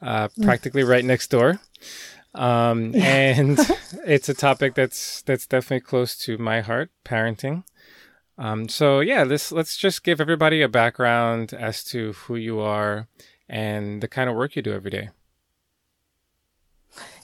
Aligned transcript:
uh, 0.00 0.28
mm. 0.28 0.44
practically 0.44 0.84
right 0.84 1.04
next 1.04 1.30
door. 1.30 1.60
Um, 2.34 2.94
and 2.94 3.58
it's 4.06 4.28
a 4.28 4.34
topic 4.34 4.74
that's 4.74 5.22
that's 5.22 5.46
definitely 5.46 5.80
close 5.80 6.16
to 6.18 6.38
my 6.38 6.60
heart, 6.60 6.90
parenting. 7.04 7.64
Um, 8.36 8.68
so 8.68 9.00
yeah, 9.00 9.24
this 9.24 9.50
let's 9.50 9.76
just 9.76 10.04
give 10.04 10.20
everybody 10.20 10.62
a 10.62 10.68
background 10.68 11.52
as 11.52 11.82
to 11.84 12.12
who 12.12 12.36
you 12.36 12.60
are 12.60 13.08
and 13.48 14.00
the 14.02 14.08
kind 14.08 14.30
of 14.30 14.36
work 14.36 14.54
you 14.54 14.62
do 14.62 14.72
every 14.72 14.90
day. 14.90 15.10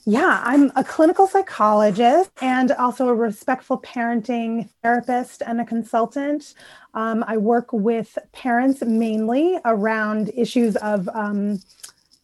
Yeah, 0.06 0.42
I'm 0.44 0.70
a 0.76 0.84
clinical 0.84 1.26
psychologist 1.26 2.30
and 2.42 2.72
also 2.72 3.08
a 3.08 3.14
respectful 3.14 3.80
parenting 3.80 4.68
therapist 4.82 5.42
and 5.46 5.62
a 5.62 5.64
consultant. 5.64 6.54
Um, 6.92 7.24
I 7.26 7.38
work 7.38 7.72
with 7.72 8.18
parents 8.32 8.82
mainly 8.82 9.58
around 9.64 10.30
issues 10.36 10.76
of 10.76 11.08
um, 11.14 11.60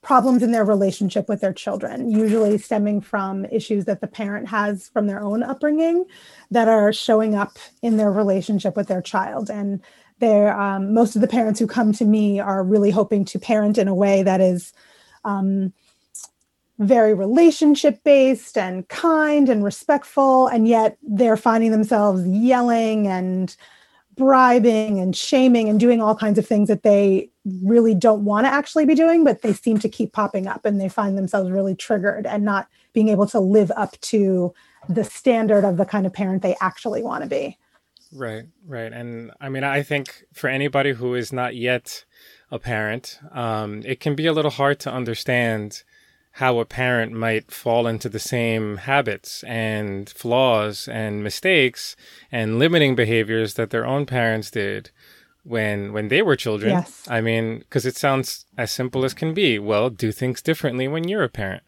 problems 0.03 0.43
in 0.43 0.53
their 0.53 0.65
relationship 0.65 1.29
with 1.29 1.41
their 1.41 1.53
children, 1.53 2.11
usually 2.11 2.57
stemming 2.57 3.01
from 3.01 3.45
issues 3.47 3.85
that 3.85 4.01
the 4.01 4.07
parent 4.07 4.49
has 4.49 4.89
from 4.89 5.07
their 5.07 5.23
own 5.23 5.43
upbringing 5.43 6.05
that 6.51 6.69
are 6.69 6.93
showing 6.93 7.35
up 7.35 7.59
in 7.83 7.97
their 7.97 8.11
relationship 8.11 8.77
with 8.77 8.89
their 8.89 9.03
child. 9.03 9.51
And 9.51 9.83
they're, 10.19 10.59
um, 10.59 10.95
most 10.95 11.17
of 11.17 11.21
the 11.21 11.29
parents 11.29 11.61
who 11.61 11.67
come 11.67 11.93
to 11.93 12.05
me 12.05 12.41
are 12.41 12.63
really 12.63 12.91
hoping 12.91 13.25
to 13.27 13.39
parent 13.39 13.77
in 13.77 13.89
a 13.89 13.95
way 13.95 14.23
that 14.23 14.41
is 14.41 14.73
um, 15.25 15.73
very 16.81 17.13
relationship 17.13 18.03
based 18.05 18.57
and 18.57 18.89
kind 18.89 19.51
and 19.51 19.63
respectful 19.63 20.47
and 20.47 20.67
yet 20.67 20.97
they're 21.03 21.37
finding 21.37 21.73
themselves 21.73 22.27
yelling 22.27 23.07
and 23.07 23.55
bribing 24.17 24.99
and 24.99 25.17
shaming 25.17 25.69
and 25.69 25.81
doing 25.81 26.01
all 26.01 26.15
kinds 26.15 26.39
of 26.39 26.47
things 26.47 26.69
that 26.69 26.83
they 26.83 27.31
really 27.63 27.95
don't 27.95 28.25
want 28.25 28.45
to 28.45 28.53
actually 28.53 28.85
be 28.85 28.95
doing 28.95 29.25
but 29.25 29.43
they 29.43 29.53
seem 29.53 29.79
to 29.79 29.89
keep 29.89 30.13
popping 30.13 30.47
up 30.47 30.65
and 30.65 30.81
they 30.81 30.89
find 30.89 31.17
themselves 31.17 31.51
really 31.51 31.75
triggered 31.75 32.27
and 32.27 32.45
not 32.45 32.69
being 32.93 33.09
able 33.09 33.27
to 33.27 33.41
live 33.41 33.71
up 33.77 33.99
to 34.01 34.53
the 34.89 35.05
standard 35.05 35.65
of 35.65 35.77
the 35.77 35.85
kind 35.85 36.07
of 36.07 36.13
parent 36.13 36.43
they 36.43 36.57
actually 36.61 37.03
want 37.03 37.23
to 37.23 37.29
be. 37.29 37.57
Right 38.13 38.45
right 38.67 38.93
and 38.93 39.31
i 39.41 39.49
mean 39.49 39.63
i 39.63 39.85
think 39.85 40.25
for 40.33 40.51
anybody 40.51 40.93
who 40.93 41.15
is 41.15 41.33
not 41.33 41.55
yet 41.55 42.05
a 42.51 42.59
parent 42.59 43.21
um, 43.31 43.83
it 43.85 44.01
can 44.01 44.17
be 44.17 44.27
a 44.27 44.33
little 44.33 44.51
hard 44.51 44.81
to 44.81 44.93
understand 44.93 45.85
how 46.35 46.59
a 46.59 46.65
parent 46.65 47.13
might 47.13 47.51
fall 47.51 47.87
into 47.87 48.09
the 48.09 48.19
same 48.19 48.79
habits 48.79 49.43
and 49.45 50.09
flaws 50.09 50.89
and 50.89 51.25
mistakes 51.25 51.97
and 52.31 52.59
limiting 52.59 52.95
behaviors 52.95 53.55
that 53.55 53.71
their 53.71 53.85
own 53.85 54.07
parents 54.07 54.51
did 54.51 54.91
when 55.43 55.93
when 55.93 56.09
they 56.09 56.23
were 56.23 56.37
children. 56.37 56.71
Yes. 56.71 57.07
I 57.09 57.21
mean, 57.21 57.59
because 57.61 57.87
it 57.87 57.97
sounds 57.97 58.47
as 58.57 58.71
simple 58.71 59.05
as 59.05 59.15
can 59.15 59.35
be. 59.35 59.59
Well, 59.59 59.91
do 59.91 60.13
things 60.13 60.43
differently 60.43 60.87
when 60.87 61.09
you're 61.09 61.25
a 61.25 61.29
parent. 61.29 61.63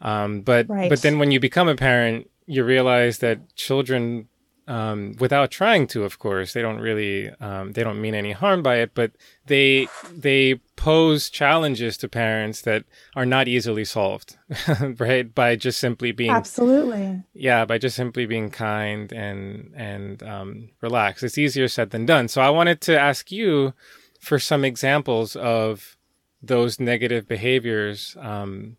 Um, 0.00 0.40
but 0.40 0.68
right. 0.68 0.90
but 0.90 1.02
then 1.02 1.18
when 1.18 1.30
you 1.30 1.40
become 1.40 1.68
a 1.68 1.76
parent, 1.76 2.30
you 2.46 2.64
realize 2.64 3.18
that 3.18 3.54
children 3.54 4.28
um, 4.66 5.14
without 5.20 5.50
trying 5.50 5.86
to, 5.88 6.04
of 6.04 6.18
course. 6.18 6.52
They 6.52 6.62
don't 6.62 6.80
really, 6.80 7.30
um, 7.40 7.72
they 7.72 7.84
don't 7.84 8.00
mean 8.00 8.14
any 8.14 8.32
harm 8.32 8.62
by 8.62 8.76
it, 8.76 8.92
but 8.94 9.12
they 9.46 9.88
they 10.12 10.60
pose 10.76 11.28
challenges 11.28 11.96
to 11.98 12.08
parents 12.08 12.62
that 12.62 12.84
are 13.14 13.26
not 13.26 13.48
easily 13.48 13.84
solved, 13.84 14.36
right? 14.98 15.34
By 15.34 15.56
just 15.56 15.78
simply 15.78 16.12
being 16.12 16.30
absolutely, 16.30 17.22
yeah, 17.34 17.64
by 17.64 17.78
just 17.78 17.96
simply 17.96 18.26
being 18.26 18.50
kind 18.50 19.12
and 19.12 19.72
and 19.76 20.22
um, 20.22 20.70
relaxed. 20.80 21.22
It's 21.22 21.38
easier 21.38 21.68
said 21.68 21.90
than 21.90 22.06
done. 22.06 22.28
So 22.28 22.40
I 22.40 22.50
wanted 22.50 22.80
to 22.82 22.98
ask 22.98 23.30
you 23.30 23.74
for 24.20 24.38
some 24.38 24.64
examples 24.64 25.36
of 25.36 25.96
those 26.42 26.80
negative 26.80 27.28
behaviors. 27.28 28.16
Um, 28.20 28.76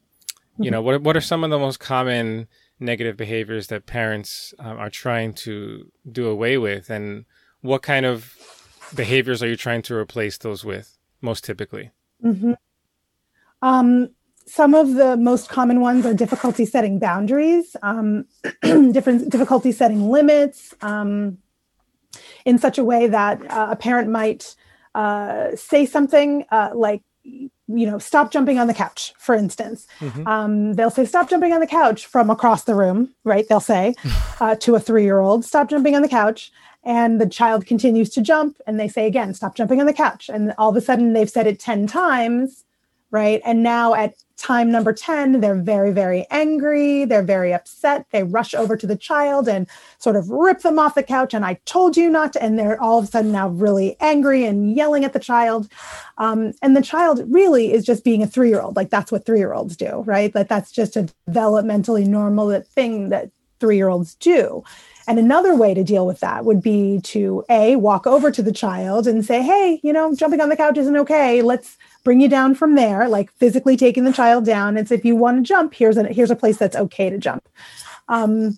you 0.57 0.71
know, 0.71 0.81
what 0.81 1.01
what 1.01 1.17
are 1.17 1.21
some 1.21 1.43
of 1.43 1.49
the 1.49 1.59
most 1.59 1.79
common 1.79 2.47
negative 2.79 3.15
behaviors 3.15 3.67
that 3.67 3.85
parents 3.85 4.53
um, 4.59 4.77
are 4.77 4.89
trying 4.89 5.33
to 5.33 5.91
do 6.11 6.27
away 6.27 6.57
with 6.57 6.89
and 6.89 7.25
what 7.61 7.81
kind 7.81 8.05
of 8.05 8.35
behaviors 8.93 9.41
are 9.41 9.47
you 9.47 9.55
trying 9.55 9.81
to 9.81 9.95
replace 9.95 10.37
those 10.37 10.63
with 10.65 10.97
most 11.21 11.43
typically 11.43 11.91
mm-hmm. 12.23 12.53
um, 13.61 14.09
some 14.45 14.75
of 14.75 14.93
the 14.93 15.17
most 15.17 15.49
common 15.49 15.79
ones 15.79 16.05
are 16.05 16.13
difficulty 16.13 16.65
setting 16.65 16.99
boundaries 16.99 17.75
um, 17.81 18.25
different 18.91 19.29
difficulty 19.29 19.71
setting 19.71 20.09
limits 20.09 20.73
um, 20.81 21.37
in 22.45 22.57
such 22.57 22.77
a 22.77 22.83
way 22.83 23.07
that 23.07 23.41
uh, 23.51 23.67
a 23.71 23.75
parent 23.75 24.09
might 24.09 24.55
uh, 24.93 25.55
say 25.55 25.85
something 25.85 26.45
uh, 26.51 26.69
like 26.73 27.03
you 27.67 27.85
know, 27.89 27.97
stop 27.97 28.31
jumping 28.31 28.59
on 28.59 28.67
the 28.67 28.73
couch, 28.73 29.13
for 29.17 29.33
instance. 29.33 29.87
Mm-hmm. 29.99 30.27
Um, 30.27 30.73
they'll 30.73 30.91
say, 30.91 31.05
stop 31.05 31.29
jumping 31.29 31.53
on 31.53 31.59
the 31.59 31.67
couch 31.67 32.05
from 32.05 32.29
across 32.29 32.63
the 32.63 32.75
room, 32.75 33.13
right? 33.23 33.47
They'll 33.47 33.59
say 33.59 33.95
uh, 34.39 34.55
to 34.55 34.75
a 34.75 34.79
three 34.79 35.03
year 35.03 35.19
old, 35.19 35.45
stop 35.45 35.69
jumping 35.69 35.95
on 35.95 36.01
the 36.01 36.09
couch. 36.09 36.51
And 36.87 37.19
the 37.19 37.27
child 37.27 37.65
continues 37.65 38.11
to 38.11 38.21
jump, 38.21 38.57
and 38.67 38.79
they 38.79 38.87
say 38.87 39.07
again, 39.07 39.33
stop 39.33 39.55
jumping 39.55 39.79
on 39.79 39.87
the 39.87 39.93
couch. 39.93 40.29
And 40.29 40.53
all 40.59 40.69
of 40.69 40.75
a 40.75 40.81
sudden, 40.81 41.13
they've 41.13 41.27
said 41.27 41.47
it 41.47 41.59
10 41.59 41.87
times 41.87 42.63
right? 43.15 43.41
And 43.45 43.63
now 43.63 43.93
at 43.93 44.13
time 44.37 44.71
number 44.71 44.93
10, 44.93 45.39
they're 45.39 45.55
very, 45.55 45.91
very 45.91 46.25
angry. 46.29 47.05
They're 47.05 47.23
very 47.23 47.53
upset. 47.53 48.05
They 48.11 48.23
rush 48.23 48.53
over 48.53 48.75
to 48.75 48.87
the 48.87 48.95
child 48.95 49.47
and 49.47 49.67
sort 49.97 50.15
of 50.15 50.29
rip 50.29 50.61
them 50.61 50.77
off 50.77 50.95
the 50.95 51.03
couch. 51.03 51.33
And 51.33 51.45
I 51.45 51.55
told 51.65 51.97
you 51.97 52.09
not 52.09 52.33
to. 52.33 52.43
And 52.43 52.59
they're 52.59 52.81
all 52.81 52.99
of 52.99 53.05
a 53.05 53.07
sudden 53.07 53.31
now 53.31 53.49
really 53.49 53.95
angry 53.99 54.45
and 54.45 54.75
yelling 54.75 55.05
at 55.05 55.13
the 55.13 55.19
child. 55.19 55.69
Um, 56.17 56.53
and 56.61 56.75
the 56.75 56.81
child 56.81 57.21
really 57.27 57.73
is 57.73 57.85
just 57.85 58.03
being 58.03 58.23
a 58.23 58.27
three 58.27 58.49
year 58.49 58.61
old. 58.61 58.75
Like 58.75 58.89
that's 58.89 59.11
what 59.11 59.25
three 59.25 59.39
year 59.39 59.53
olds 59.53 59.75
do, 59.77 60.03
right? 60.05 60.31
That 60.33 60.49
that's 60.49 60.71
just 60.71 60.95
a 60.95 61.09
developmentally 61.29 62.05
normal 62.05 62.61
thing 62.61 63.09
that 63.09 63.31
three 63.59 63.77
year 63.77 63.89
olds 63.89 64.15
do. 64.15 64.63
And 65.07 65.19
another 65.19 65.55
way 65.55 65.73
to 65.73 65.83
deal 65.83 66.07
with 66.07 66.19
that 66.21 66.45
would 66.45 66.61
be 66.61 66.99
to 67.03 67.43
A, 67.49 67.75
walk 67.75 68.07
over 68.07 68.31
to 68.31 68.41
the 68.41 68.51
child 68.51 69.05
and 69.07 69.23
say, 69.23 69.41
hey, 69.41 69.79
you 69.83 69.93
know, 69.93 70.15
jumping 70.15 70.41
on 70.41 70.49
the 70.49 70.57
couch 70.57 70.77
isn't 70.77 70.97
okay. 70.97 71.41
Let's 71.41 71.77
bring 72.05 72.21
you 72.21 72.29
down 72.29 72.55
from 72.55 72.75
there, 72.75 73.09
like 73.09 73.29
physically 73.33 73.75
taking 73.75 74.05
the 74.05 74.13
child 74.13 74.45
down. 74.45 74.83
Say, 74.85 74.95
if 74.95 75.03
you 75.03 75.17
want 75.17 75.37
to 75.37 75.43
jump, 75.43 75.73
here's 75.73 75.97
a 75.97 76.05
here's 76.05 76.31
a 76.31 76.35
place 76.37 76.55
that's 76.55 76.77
okay 76.77 77.09
to 77.09 77.17
jump. 77.17 77.49
Um, 78.07 78.57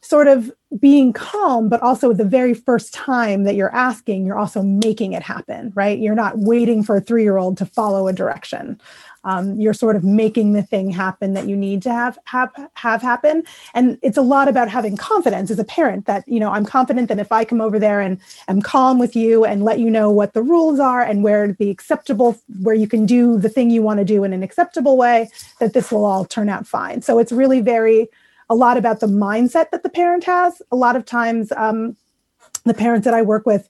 sort 0.00 0.28
of 0.28 0.50
being 0.78 1.12
calm, 1.12 1.68
but 1.68 1.82
also 1.82 2.12
the 2.12 2.24
very 2.24 2.54
first 2.54 2.94
time 2.94 3.44
that 3.44 3.54
you're 3.56 3.74
asking, 3.74 4.24
you're 4.24 4.38
also 4.38 4.62
making 4.62 5.12
it 5.12 5.22
happen, 5.22 5.72
right? 5.74 5.98
You're 5.98 6.14
not 6.14 6.38
waiting 6.38 6.82
for 6.82 6.96
a 6.96 7.00
three 7.00 7.22
year 7.22 7.36
old 7.36 7.58
to 7.58 7.66
follow 7.66 8.08
a 8.08 8.12
direction 8.12 8.80
um, 9.24 9.58
you're 9.60 9.74
sort 9.74 9.96
of 9.96 10.04
making 10.04 10.52
the 10.52 10.62
thing 10.62 10.90
happen 10.90 11.34
that 11.34 11.48
you 11.48 11.56
need 11.56 11.82
to 11.82 11.90
have 11.90 12.18
have 12.24 12.50
have 12.74 13.02
happen. 13.02 13.42
And 13.74 13.98
it's 14.02 14.16
a 14.16 14.22
lot 14.22 14.48
about 14.48 14.68
having 14.68 14.96
confidence 14.96 15.50
as 15.50 15.58
a 15.58 15.64
parent 15.64 16.06
that 16.06 16.24
you 16.26 16.40
know 16.40 16.50
i'm 16.50 16.64
confident 16.64 17.08
that 17.08 17.18
if 17.18 17.32
i 17.32 17.44
come 17.44 17.60
over 17.60 17.78
there 17.78 18.00
and 18.00 18.20
am 18.48 18.60
calm 18.62 18.98
with 18.98 19.16
you 19.16 19.44
and 19.44 19.64
let 19.64 19.78
you 19.78 19.90
know 19.90 20.10
what 20.10 20.34
the 20.34 20.42
rules 20.42 20.78
are 20.80 21.02
and 21.02 21.22
where 21.22 21.52
the 21.52 21.70
acceptable 21.70 22.38
where 22.62 22.74
you 22.74 22.88
can 22.88 23.06
do 23.06 23.38
the 23.38 23.48
thing 23.48 23.70
you 23.70 23.82
want 23.82 23.98
to 23.98 24.04
do 24.04 24.24
in 24.24 24.32
an 24.32 24.42
acceptable 24.42 24.96
way 24.96 25.28
that 25.60 25.72
this 25.72 25.90
will 25.90 26.04
all 26.04 26.24
turn 26.24 26.48
out 26.48 26.66
fine. 26.66 27.02
So 27.02 27.18
it's 27.18 27.32
really 27.32 27.60
very 27.60 28.08
a 28.50 28.54
lot 28.54 28.76
about 28.76 29.00
the 29.00 29.06
mindset 29.06 29.70
that 29.70 29.82
the 29.82 29.88
parent 29.88 30.24
has. 30.24 30.60
A 30.70 30.76
lot 30.76 30.96
of 30.96 31.06
times 31.06 31.50
um, 31.56 31.96
the 32.64 32.74
parents 32.74 33.04
that 33.04 33.14
i 33.14 33.22
work 33.22 33.46
with 33.46 33.68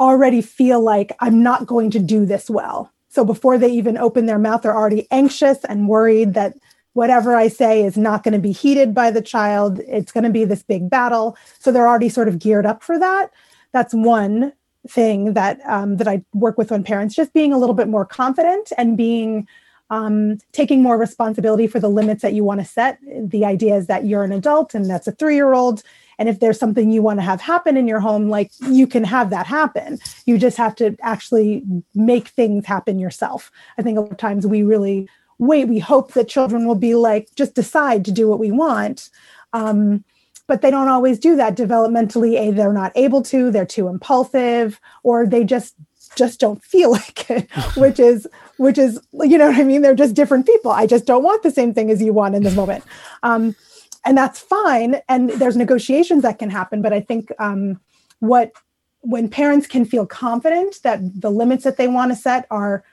already 0.00 0.40
feel 0.40 0.80
like 0.80 1.12
i'm 1.20 1.42
not 1.42 1.66
going 1.66 1.90
to 1.90 1.98
do 1.98 2.26
this 2.26 2.50
well 2.50 2.92
so 3.14 3.24
before 3.24 3.58
they 3.58 3.70
even 3.70 3.96
open 3.96 4.26
their 4.26 4.40
mouth, 4.40 4.62
they're 4.62 4.76
already 4.76 5.06
anxious 5.12 5.62
and 5.66 5.88
worried 5.88 6.34
that 6.34 6.54
whatever 6.94 7.36
I 7.36 7.46
say 7.46 7.84
is 7.84 7.96
not 7.96 8.24
going 8.24 8.32
to 8.32 8.40
be 8.40 8.50
heeded 8.50 8.92
by 8.92 9.12
the 9.12 9.22
child. 9.22 9.78
It's 9.86 10.10
going 10.10 10.24
to 10.24 10.30
be 10.30 10.44
this 10.44 10.64
big 10.64 10.90
battle. 10.90 11.36
So 11.60 11.70
they're 11.70 11.86
already 11.86 12.08
sort 12.08 12.26
of 12.26 12.40
geared 12.40 12.66
up 12.66 12.82
for 12.82 12.98
that. 12.98 13.30
That's 13.70 13.94
one 13.94 14.52
thing 14.88 15.34
that 15.34 15.60
um, 15.64 15.98
that 15.98 16.08
I 16.08 16.24
work 16.34 16.58
with 16.58 16.72
when 16.72 16.82
parents 16.82 17.14
just 17.14 17.32
being 17.32 17.52
a 17.52 17.58
little 17.58 17.74
bit 17.74 17.86
more 17.86 18.04
confident 18.04 18.72
and 18.76 18.96
being 18.96 19.46
um, 19.90 20.38
taking 20.50 20.82
more 20.82 20.98
responsibility 20.98 21.68
for 21.68 21.78
the 21.78 21.88
limits 21.88 22.22
that 22.22 22.34
you 22.34 22.42
want 22.42 22.60
to 22.60 22.66
set. 22.66 22.98
The 23.06 23.44
idea 23.44 23.76
is 23.76 23.86
that 23.86 24.06
you're 24.06 24.24
an 24.24 24.32
adult 24.32 24.74
and 24.74 24.90
that's 24.90 25.06
a 25.06 25.12
three 25.12 25.36
year 25.36 25.54
old. 25.54 25.84
And 26.18 26.28
if 26.28 26.40
there's 26.40 26.58
something 26.58 26.90
you 26.90 27.02
want 27.02 27.18
to 27.18 27.24
have 27.24 27.40
happen 27.40 27.76
in 27.76 27.88
your 27.88 28.00
home, 28.00 28.28
like 28.28 28.50
you 28.68 28.86
can 28.86 29.04
have 29.04 29.30
that 29.30 29.46
happen. 29.46 29.98
You 30.26 30.38
just 30.38 30.56
have 30.56 30.74
to 30.76 30.96
actually 31.02 31.64
make 31.94 32.28
things 32.28 32.66
happen 32.66 32.98
yourself. 32.98 33.50
I 33.78 33.82
think 33.82 33.98
a 33.98 34.02
lot 34.02 34.12
of 34.12 34.18
times 34.18 34.46
we 34.46 34.62
really 34.62 35.08
wait, 35.38 35.68
we 35.68 35.78
hope 35.78 36.12
that 36.12 36.28
children 36.28 36.66
will 36.66 36.74
be 36.74 36.94
like, 36.94 37.28
just 37.34 37.54
decide 37.54 38.04
to 38.04 38.12
do 38.12 38.28
what 38.28 38.38
we 38.38 38.50
want. 38.50 39.10
Um, 39.52 40.04
but 40.46 40.60
they 40.62 40.70
don't 40.70 40.88
always 40.88 41.18
do 41.18 41.36
that 41.36 41.56
developmentally. 41.56 42.38
A, 42.38 42.50
they're 42.50 42.72
not 42.72 42.92
able 42.94 43.22
to, 43.22 43.50
they're 43.50 43.64
too 43.64 43.88
impulsive, 43.88 44.80
or 45.02 45.26
they 45.26 45.44
just 45.44 45.74
just 46.16 46.38
don't 46.38 46.62
feel 46.62 46.90
like 46.92 47.30
it, 47.30 47.50
which 47.76 47.98
is 47.98 48.26
which 48.56 48.78
is 48.78 49.00
you 49.12 49.38
know 49.38 49.48
what 49.48 49.58
I 49.58 49.64
mean. 49.64 49.82
They're 49.82 49.94
just 49.94 50.14
different 50.14 50.46
people. 50.46 50.70
I 50.70 50.86
just 50.86 51.06
don't 51.06 51.22
want 51.22 51.42
the 51.42 51.50
same 51.50 51.72
thing 51.72 51.90
as 51.90 52.02
you 52.02 52.12
want 52.12 52.34
in 52.34 52.42
this 52.42 52.54
moment, 52.54 52.84
um, 53.22 53.56
and 54.04 54.16
that's 54.16 54.38
fine. 54.38 55.00
And 55.08 55.30
there's 55.30 55.56
negotiations 55.56 56.22
that 56.22 56.38
can 56.38 56.50
happen. 56.50 56.82
But 56.82 56.92
I 56.92 57.00
think 57.00 57.32
um, 57.38 57.80
what 58.20 58.52
when 59.00 59.28
parents 59.28 59.66
can 59.66 59.84
feel 59.84 60.06
confident 60.06 60.76
that 60.82 61.00
the 61.20 61.30
limits 61.30 61.64
that 61.64 61.76
they 61.76 61.88
want 61.88 62.10
to 62.10 62.16
set 62.16 62.46
are 62.50 62.84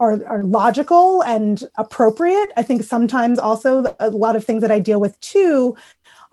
are, 0.00 0.24
are 0.26 0.44
logical 0.44 1.22
and 1.22 1.64
appropriate. 1.76 2.50
I 2.56 2.62
think 2.62 2.84
sometimes 2.84 3.38
also 3.38 3.96
a 3.98 4.10
lot 4.10 4.36
of 4.36 4.44
things 4.44 4.62
that 4.62 4.70
I 4.70 4.78
deal 4.78 5.00
with 5.00 5.18
too 5.20 5.76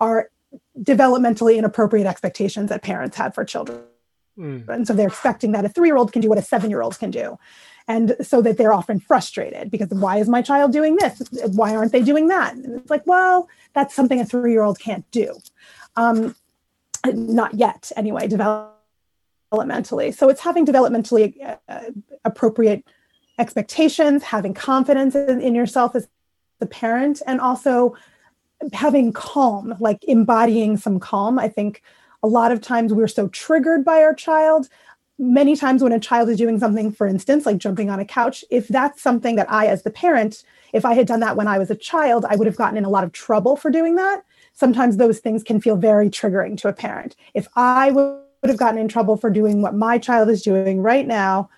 are 0.00 0.30
developmentally 0.78 1.56
inappropriate 1.56 2.06
expectations 2.06 2.68
that 2.68 2.82
parents 2.82 3.16
have 3.16 3.34
for 3.34 3.44
children. 3.44 3.80
Mm. 4.38 4.68
And 4.68 4.86
so 4.86 4.92
they're 4.92 5.08
expecting 5.08 5.52
that 5.52 5.64
a 5.64 5.68
three 5.68 5.88
year 5.88 5.96
old 5.96 6.12
can 6.12 6.22
do 6.22 6.28
what 6.28 6.38
a 6.38 6.42
seven 6.42 6.70
year 6.70 6.82
old 6.82 6.98
can 6.98 7.10
do. 7.10 7.38
And 7.88 8.16
so 8.20 8.42
that 8.42 8.58
they're 8.58 8.72
often 8.72 8.98
frustrated 8.98 9.70
because 9.70 9.88
why 9.90 10.18
is 10.18 10.28
my 10.28 10.42
child 10.42 10.72
doing 10.72 10.96
this? 10.96 11.22
Why 11.52 11.76
aren't 11.76 11.92
they 11.92 12.02
doing 12.02 12.28
that? 12.28 12.54
And 12.54 12.80
it's 12.80 12.90
like, 12.90 13.06
well, 13.06 13.48
that's 13.74 13.94
something 13.94 14.20
a 14.20 14.24
three 14.24 14.52
year 14.52 14.62
old 14.62 14.80
can't 14.80 15.08
do. 15.10 15.38
Um, 15.94 16.34
not 17.06 17.54
yet, 17.54 17.92
anyway, 17.96 18.26
developmentally. 18.28 20.12
So 20.12 20.28
it's 20.28 20.40
having 20.40 20.66
developmentally 20.66 21.58
uh, 21.68 21.80
appropriate 22.24 22.84
expectations, 23.38 24.24
having 24.24 24.54
confidence 24.54 25.14
in, 25.14 25.40
in 25.40 25.54
yourself 25.54 25.94
as 25.94 26.08
the 26.58 26.66
parent, 26.66 27.22
and 27.26 27.40
also 27.40 27.96
having 28.72 29.12
calm, 29.12 29.74
like 29.78 30.02
embodying 30.04 30.76
some 30.76 30.98
calm. 30.98 31.38
I 31.38 31.48
think 31.48 31.82
a 32.22 32.26
lot 32.26 32.50
of 32.50 32.60
times 32.60 32.92
we're 32.92 33.08
so 33.08 33.28
triggered 33.28 33.84
by 33.84 34.02
our 34.02 34.14
child. 34.14 34.68
Many 35.18 35.56
times 35.56 35.82
when 35.82 35.92
a 35.92 36.00
child 36.00 36.28
is 36.28 36.36
doing 36.36 36.58
something, 36.58 36.92
for 36.92 37.06
instance, 37.06 37.46
like 37.46 37.58
jumping 37.58 37.88
on 37.88 37.98
a 37.98 38.04
couch, 38.04 38.44
if 38.50 38.68
that's 38.68 39.00
something 39.02 39.36
that 39.36 39.50
I, 39.50 39.66
as 39.66 39.82
the 39.82 39.90
parent, 39.90 40.44
if 40.72 40.84
I 40.84 40.94
had 40.94 41.06
done 41.06 41.20
that 41.20 41.36
when 41.36 41.48
I 41.48 41.58
was 41.58 41.70
a 41.70 41.76
child, 41.76 42.26
I 42.28 42.36
would 42.36 42.46
have 42.46 42.56
gotten 42.56 42.76
in 42.76 42.84
a 42.84 42.90
lot 42.90 43.04
of 43.04 43.12
trouble 43.12 43.56
for 43.56 43.70
doing 43.70 43.96
that. 43.96 44.22
Sometimes 44.52 44.96
those 44.96 45.18
things 45.18 45.42
can 45.42 45.60
feel 45.60 45.76
very 45.76 46.10
triggering 46.10 46.58
to 46.58 46.68
a 46.68 46.72
parent. 46.72 47.16
If 47.32 47.48
I 47.56 47.92
would 47.92 48.20
have 48.44 48.58
gotten 48.58 48.78
in 48.78 48.88
trouble 48.88 49.16
for 49.16 49.30
doing 49.30 49.62
what 49.62 49.74
my 49.74 49.98
child 49.98 50.28
is 50.28 50.42
doing 50.42 50.82
right 50.82 51.06
now, 51.06 51.48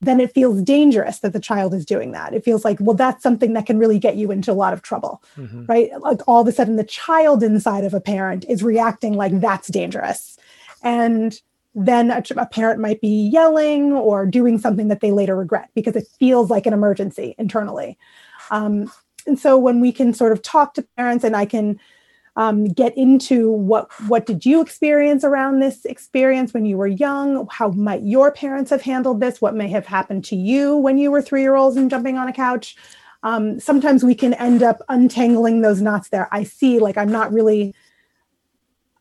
then 0.00 0.20
it 0.20 0.34
feels 0.34 0.60
dangerous 0.62 1.20
that 1.20 1.32
the 1.32 1.40
child 1.40 1.72
is 1.72 1.86
doing 1.86 2.12
that. 2.12 2.34
It 2.34 2.44
feels 2.44 2.64
like, 2.64 2.78
well, 2.80 2.96
that's 2.96 3.22
something 3.22 3.54
that 3.54 3.66
can 3.66 3.78
really 3.78 3.98
get 3.98 4.16
you 4.16 4.30
into 4.30 4.52
a 4.52 4.54
lot 4.54 4.72
of 4.72 4.82
trouble, 4.82 5.22
mm-hmm. 5.36 5.64
right? 5.66 5.90
Like 6.00 6.20
all 6.28 6.42
of 6.42 6.48
a 6.48 6.52
sudden, 6.52 6.76
the 6.76 6.84
child 6.84 7.42
inside 7.42 7.84
of 7.84 7.94
a 7.94 8.00
parent 8.00 8.44
is 8.48 8.62
reacting 8.62 9.14
like 9.14 9.40
that's 9.40 9.68
dangerous. 9.68 10.36
And 10.82 11.40
then 11.78 12.10
a, 12.10 12.22
a, 12.36 12.46
parent 12.46 12.80
might 12.80 13.00
be 13.00 13.28
yelling 13.28 13.92
or 13.92 14.26
doing 14.26 14.58
something 14.58 14.88
that 14.88 15.00
they 15.00 15.12
later 15.12 15.36
regret 15.36 15.70
because 15.74 15.94
it 15.94 16.08
feels 16.18 16.50
like 16.50 16.66
an 16.66 16.72
emergency 16.72 17.34
internally. 17.38 17.96
Um, 18.50 18.90
and 19.26 19.38
so 19.38 19.56
when 19.58 19.80
we 19.80 19.92
can 19.92 20.12
sort 20.12 20.32
of 20.32 20.42
talk 20.42 20.74
to 20.74 20.86
parents 20.96 21.24
and 21.24 21.36
I 21.36 21.44
can 21.44 21.78
um, 22.36 22.66
get 22.66 22.96
into 22.96 23.50
what 23.50 23.90
what 24.06 24.24
did 24.24 24.46
you 24.46 24.60
experience 24.60 25.24
around 25.24 25.58
this 25.58 25.84
experience 25.84 26.54
when 26.54 26.64
you 26.64 26.76
were 26.76 26.86
young? 26.86 27.46
How 27.50 27.70
might 27.70 28.02
your 28.02 28.30
parents 28.30 28.70
have 28.70 28.82
handled 28.82 29.20
this? 29.20 29.40
What 29.40 29.56
may 29.56 29.68
have 29.68 29.86
happened 29.86 30.24
to 30.26 30.36
you 30.36 30.76
when 30.76 30.98
you 30.98 31.10
were 31.10 31.20
three 31.20 31.42
year 31.42 31.56
olds 31.56 31.76
and 31.76 31.90
jumping 31.90 32.16
on 32.16 32.28
a 32.28 32.32
couch? 32.32 32.76
Um, 33.24 33.58
sometimes 33.58 34.04
we 34.04 34.14
can 34.14 34.34
end 34.34 34.62
up 34.62 34.80
untangling 34.88 35.62
those 35.62 35.82
knots 35.82 36.10
there. 36.10 36.28
I 36.30 36.44
see 36.44 36.78
like 36.78 36.96
i'm 36.96 37.10
not 37.10 37.32
really 37.32 37.74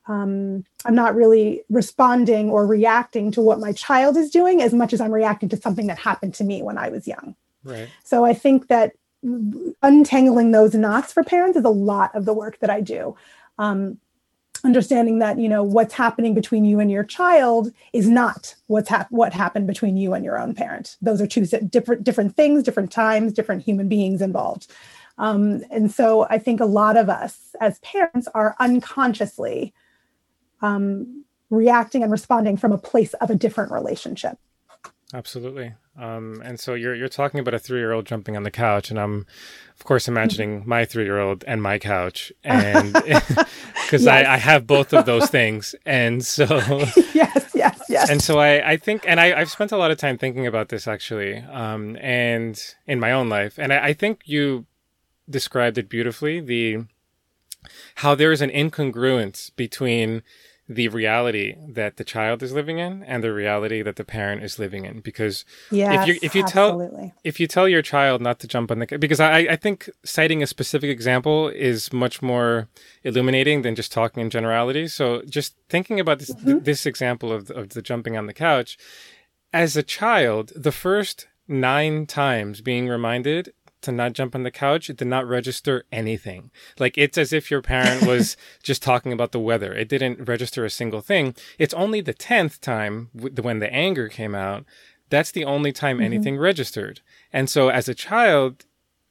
um, 0.07 0.63
i'm 0.85 0.95
not 0.95 1.15
really 1.15 1.63
responding 1.69 2.49
or 2.49 2.65
reacting 2.65 3.31
to 3.31 3.41
what 3.41 3.59
my 3.59 3.71
child 3.71 4.17
is 4.17 4.29
doing 4.29 4.61
as 4.61 4.73
much 4.73 4.93
as 4.93 5.01
i'm 5.01 5.11
reacting 5.11 5.49
to 5.49 5.57
something 5.57 5.87
that 5.87 5.97
happened 5.97 6.33
to 6.33 6.43
me 6.43 6.61
when 6.61 6.77
i 6.77 6.89
was 6.89 7.07
young 7.07 7.35
right 7.63 7.89
so 8.03 8.25
i 8.25 8.33
think 8.33 8.67
that 8.67 8.93
untangling 9.81 10.51
those 10.51 10.75
knots 10.75 11.11
for 11.11 11.23
parents 11.23 11.57
is 11.57 11.65
a 11.65 11.69
lot 11.69 12.13
of 12.15 12.25
the 12.25 12.33
work 12.33 12.59
that 12.59 12.69
I 12.69 12.81
do. 12.81 13.15
Um, 13.57 13.99
understanding 14.63 15.19
that 15.19 15.37
you 15.37 15.47
know 15.47 15.63
what's 15.63 15.93
happening 15.93 16.33
between 16.33 16.65
you 16.65 16.79
and 16.79 16.89
your 16.89 17.03
child 17.03 17.71
is 17.93 18.09
not 18.09 18.55
what's 18.65 18.89
hap- 18.89 19.11
what 19.11 19.31
happened 19.31 19.67
between 19.67 19.97
you 19.97 20.13
and 20.13 20.25
your 20.25 20.39
own 20.39 20.53
parent. 20.53 20.97
Those 21.01 21.21
are 21.21 21.27
two 21.27 21.45
different 21.45 22.03
different 22.03 22.35
things, 22.35 22.63
different 22.63 22.91
times, 22.91 23.33
different 23.33 23.63
human 23.63 23.87
beings 23.87 24.21
involved. 24.21 24.71
Um, 25.19 25.63
and 25.71 25.91
so 25.91 26.27
I 26.29 26.37
think 26.37 26.59
a 26.59 26.65
lot 26.65 26.97
of 26.97 27.09
us 27.09 27.55
as 27.59 27.79
parents 27.79 28.27
are 28.33 28.55
unconsciously 28.59 29.73
um, 30.61 31.25
reacting 31.49 32.03
and 32.03 32.11
responding 32.11 32.57
from 32.57 32.71
a 32.71 32.77
place 32.77 33.13
of 33.15 33.29
a 33.29 33.35
different 33.35 33.71
relationship. 33.71 34.37
Absolutely. 35.13 35.73
Um, 35.97 36.41
and 36.43 36.59
so 36.59 36.73
you're 36.73 36.93
you're 36.93 37.07
talking 37.07 37.39
about 37.39 37.53
a 37.53 37.59
three 37.59 37.79
year 37.79 37.91
old 37.91 38.05
jumping 38.05 38.35
on 38.35 38.43
the 38.43 38.51
couch, 38.51 38.91
and 38.91 38.99
I'm, 38.99 39.25
of 39.79 39.83
course, 39.83 40.07
imagining 40.07 40.63
my 40.67 40.85
three 40.85 41.05
year 41.05 41.19
old 41.19 41.43
and 41.47 41.63
my 41.63 41.79
couch, 41.79 42.31
and 42.43 42.93
because 42.93 44.03
yes. 44.03 44.07
I, 44.07 44.33
I 44.33 44.37
have 44.37 44.67
both 44.67 44.93
of 44.93 45.05
those 45.05 45.29
things, 45.31 45.73
and 45.85 46.23
so 46.23 46.45
yes, 47.13 47.51
yes, 47.55 47.81
yes. 47.89 48.09
And 48.09 48.21
so 48.21 48.37
I 48.37 48.71
I 48.71 48.77
think, 48.77 49.05
and 49.07 49.19
I 49.19 49.39
I've 49.39 49.49
spent 49.49 49.71
a 49.71 49.77
lot 49.77 49.89
of 49.89 49.97
time 49.97 50.17
thinking 50.17 50.45
about 50.45 50.69
this 50.69 50.87
actually, 50.87 51.37
um, 51.37 51.97
and 51.99 52.61
in 52.85 52.99
my 52.99 53.11
own 53.11 53.29
life, 53.29 53.57
and 53.57 53.73
I, 53.73 53.87
I 53.87 53.93
think 53.93 54.21
you 54.25 54.65
described 55.29 55.77
it 55.77 55.89
beautifully 55.89 56.39
the 56.41 56.85
how 57.95 58.15
there 58.15 58.31
is 58.31 58.41
an 58.41 58.49
incongruence 58.49 59.55
between 59.55 60.23
the 60.69 60.89
reality 60.89 61.55
that 61.65 61.95
the 61.95 62.03
child 62.03 62.43
is 62.43 62.51
living 62.51 62.77
in 62.77 63.01
and 63.03 63.23
the 63.23 63.33
reality 63.33 63.81
that 63.81 63.95
the 63.95 64.03
parent 64.03 64.43
is 64.43 64.59
living 64.59 64.83
in 64.83 64.99
because 64.99 65.45
yes, 65.71 66.01
if 66.01 66.07
you 66.07 66.19
if 66.21 66.35
you 66.35 66.43
absolutely. 66.43 66.97
tell 66.97 67.13
if 67.23 67.39
you 67.39 67.47
tell 67.47 67.69
your 67.69 67.81
child 67.81 68.21
not 68.21 68.39
to 68.39 68.47
jump 68.47 68.69
on 68.69 68.79
the 68.79 68.97
because 68.97 69.21
I, 69.21 69.39
I 69.39 69.55
think 69.55 69.89
citing 70.03 70.43
a 70.43 70.47
specific 70.47 70.89
example 70.89 71.47
is 71.47 71.93
much 71.93 72.21
more 72.21 72.67
illuminating 73.05 73.61
than 73.61 73.75
just 73.75 73.93
talking 73.93 74.21
in 74.21 74.29
generalities 74.29 74.93
so 74.93 75.21
just 75.29 75.55
thinking 75.69 76.01
about 76.01 76.19
this 76.19 76.31
mm-hmm. 76.31 76.45
th- 76.45 76.63
this 76.63 76.85
example 76.85 77.31
of, 77.31 77.49
of 77.51 77.69
the 77.69 77.81
jumping 77.81 78.17
on 78.17 78.25
the 78.25 78.33
couch 78.33 78.77
as 79.53 79.77
a 79.77 79.83
child 79.83 80.51
the 80.53 80.73
first 80.73 81.27
nine 81.47 82.05
times 82.05 82.59
being 82.59 82.89
reminded 82.89 83.53
to 83.81 83.91
not 83.91 84.13
jump 84.13 84.35
on 84.35 84.43
the 84.43 84.51
couch, 84.51 84.89
it 84.89 84.97
did 84.97 85.07
not 85.07 85.27
register 85.27 85.85
anything. 85.91 86.51
Like 86.79 86.97
it's 86.97 87.17
as 87.17 87.33
if 87.33 87.51
your 87.51 87.61
parent 87.61 88.05
was 88.05 88.37
just 88.63 88.81
talking 88.83 89.13
about 89.13 89.31
the 89.31 89.39
weather. 89.39 89.73
It 89.73 89.89
didn't 89.89 90.27
register 90.27 90.65
a 90.65 90.69
single 90.69 91.01
thing. 91.01 91.35
It's 91.57 91.73
only 91.73 92.01
the 92.01 92.13
10th 92.13 92.59
time 92.59 93.09
when 93.13 93.59
the 93.59 93.73
anger 93.73 94.09
came 94.09 94.35
out. 94.35 94.65
That's 95.09 95.31
the 95.31 95.45
only 95.45 95.71
time 95.71 95.97
mm-hmm. 95.97 96.05
anything 96.05 96.37
registered. 96.37 97.01
And 97.31 97.49
so 97.49 97.69
as 97.69 97.87
a 97.87 97.95
child, 97.95 98.65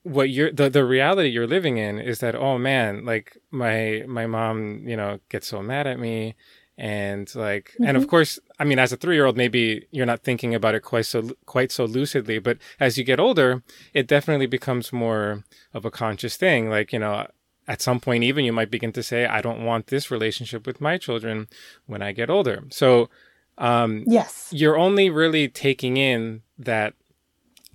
what 0.06 0.30
you're 0.30 0.52
the, 0.52 0.70
the 0.70 0.84
reality 0.84 1.28
you're 1.28 1.48
living 1.48 1.78
in 1.78 1.98
is 1.98 2.20
that 2.20 2.36
oh 2.36 2.56
man 2.58 3.04
like 3.04 3.36
my 3.50 4.04
my 4.06 4.24
mom 4.24 4.86
you 4.86 4.96
know 4.96 5.18
gets 5.30 5.48
so 5.48 5.60
mad 5.60 5.84
at 5.84 5.98
me 5.98 6.36
and 6.78 7.34
like 7.34 7.72
mm-hmm. 7.72 7.84
and 7.84 7.96
of 7.96 8.02
mm-hmm. 8.02 8.10
course 8.10 8.38
i 8.58 8.64
mean 8.64 8.78
as 8.78 8.92
a 8.92 8.96
3 8.96 9.14
year 9.14 9.24
old 9.24 9.36
maybe 9.36 9.86
you're 9.90 10.06
not 10.06 10.22
thinking 10.22 10.54
about 10.54 10.74
it 10.74 10.82
quite 10.82 11.06
so 11.06 11.30
quite 11.46 11.72
so 11.72 11.84
lucidly 11.86 12.38
but 12.38 12.58
as 12.78 12.98
you 12.98 13.04
get 13.04 13.20
older 13.20 13.62
it 13.94 14.06
definitely 14.06 14.46
becomes 14.46 14.92
more 14.92 15.44
of 15.72 15.84
a 15.84 15.90
conscious 15.90 16.36
thing 16.36 16.68
like 16.68 16.92
you 16.92 16.98
know 16.98 17.26
at 17.66 17.82
some 17.82 17.98
point 17.98 18.24
even 18.24 18.44
you 18.44 18.52
might 18.52 18.70
begin 18.70 18.92
to 18.92 19.02
say 19.02 19.26
i 19.26 19.40
don't 19.40 19.64
want 19.64 19.86
this 19.86 20.10
relationship 20.10 20.66
with 20.66 20.80
my 20.80 20.98
children 20.98 21.48
when 21.86 22.02
i 22.02 22.12
get 22.12 22.28
older 22.28 22.64
so 22.70 23.08
um 23.56 24.04
yes 24.06 24.48
you're 24.52 24.76
only 24.76 25.08
really 25.08 25.48
taking 25.48 25.96
in 25.96 26.42
that 26.58 26.92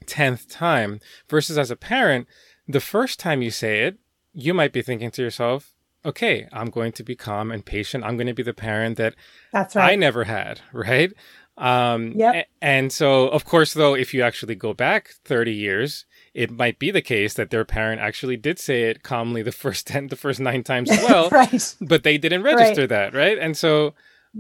10th 0.06 0.46
time 0.48 1.00
versus 1.28 1.58
as 1.58 1.72
a 1.72 1.76
parent 1.76 2.28
the 2.68 2.80
first 2.80 3.20
time 3.20 3.42
you 3.42 3.50
say 3.50 3.82
it 3.82 3.98
you 4.34 4.54
might 4.54 4.72
be 4.72 4.82
thinking 4.84 5.10
to 5.10 5.24
yourself 5.24 5.74
okay, 6.06 6.48
I'm 6.52 6.70
going 6.70 6.92
to 6.94 7.04
be 7.04 7.16
calm 7.16 7.52
and 7.52 7.66
patient. 7.66 8.04
I'm 8.04 8.18
going 8.18 8.28
to 8.28 8.34
be 8.34 8.44
the 8.44 8.54
parent 8.54 8.98
that 8.98 9.16
that's 9.52 9.76
right. 9.76 9.94
I 9.94 9.96
never 9.96 10.26
had, 10.26 10.62
right? 10.74 11.14
Um, 11.58 12.14
yep. 12.14 12.48
and 12.62 12.92
so, 12.92 13.28
of 13.28 13.46
course, 13.46 13.74
though, 13.74 13.94
if 13.94 14.14
you 14.14 14.24
actually 14.24 14.56
go 14.56 14.74
back 14.74 15.12
30 15.26 15.54
years, 15.54 16.06
it 16.34 16.50
might 16.50 16.80
be 16.80 16.92
the 16.92 17.02
case 17.02 17.34
that 17.34 17.50
their 17.50 17.66
parent 17.66 18.02
actually 18.02 18.38
did 18.38 18.60
say 18.60 18.84
it 18.84 19.04
calmly 19.04 19.42
the 19.42 19.52
first 19.64 19.88
10 19.88 20.08
the 20.08 20.16
first 20.16 20.40
9 20.40 20.64
times 20.64 20.90
as 20.90 21.04
well 21.10 21.30
right. 21.30 21.76
but 21.82 22.04
they 22.04 22.18
didn't 22.18 22.44
register 22.44 22.82
right. 22.82 22.90
that 22.90 23.14
right 23.14 23.38
and 23.38 23.58
so 23.58 23.94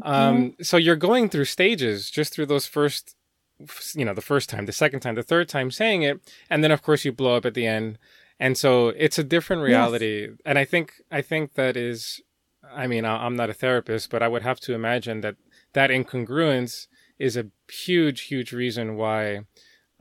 um 0.03 0.37
mm-hmm. 0.37 0.63
so 0.63 0.77
you're 0.77 0.95
going 0.95 1.29
through 1.29 1.45
stages 1.45 2.09
just 2.09 2.33
through 2.33 2.45
those 2.45 2.65
first 2.65 3.15
you 3.93 4.05
know 4.05 4.13
the 4.13 4.21
first 4.21 4.49
time 4.49 4.65
the 4.65 4.71
second 4.71 5.01
time 5.01 5.15
the 5.15 5.23
third 5.23 5.47
time 5.47 5.69
saying 5.69 6.01
it 6.01 6.19
and 6.49 6.63
then 6.63 6.71
of 6.71 6.81
course 6.81 7.05
you 7.05 7.11
blow 7.11 7.35
up 7.35 7.45
at 7.45 7.53
the 7.53 7.67
end 7.67 7.97
and 8.41 8.57
so 8.57 8.89
it's 8.89 9.17
a 9.17 9.23
different 9.23 9.61
reality 9.61 10.27
yes. 10.27 10.37
and 10.45 10.59
i 10.59 10.65
think 10.65 10.93
i 11.11 11.21
think 11.21 11.53
that 11.53 11.77
is 11.77 12.21
i 12.75 12.85
mean 12.87 13.05
i'm 13.05 13.35
not 13.35 13.49
a 13.49 13.53
therapist 13.53 14.09
but 14.09 14.21
i 14.21 14.27
would 14.27 14.41
have 14.41 14.59
to 14.59 14.73
imagine 14.73 15.21
that 15.21 15.35
that 15.73 15.89
incongruence 15.89 16.87
is 17.17 17.37
a 17.37 17.45
huge 17.69 18.21
huge 18.21 18.51
reason 18.51 18.97
why 18.97 19.41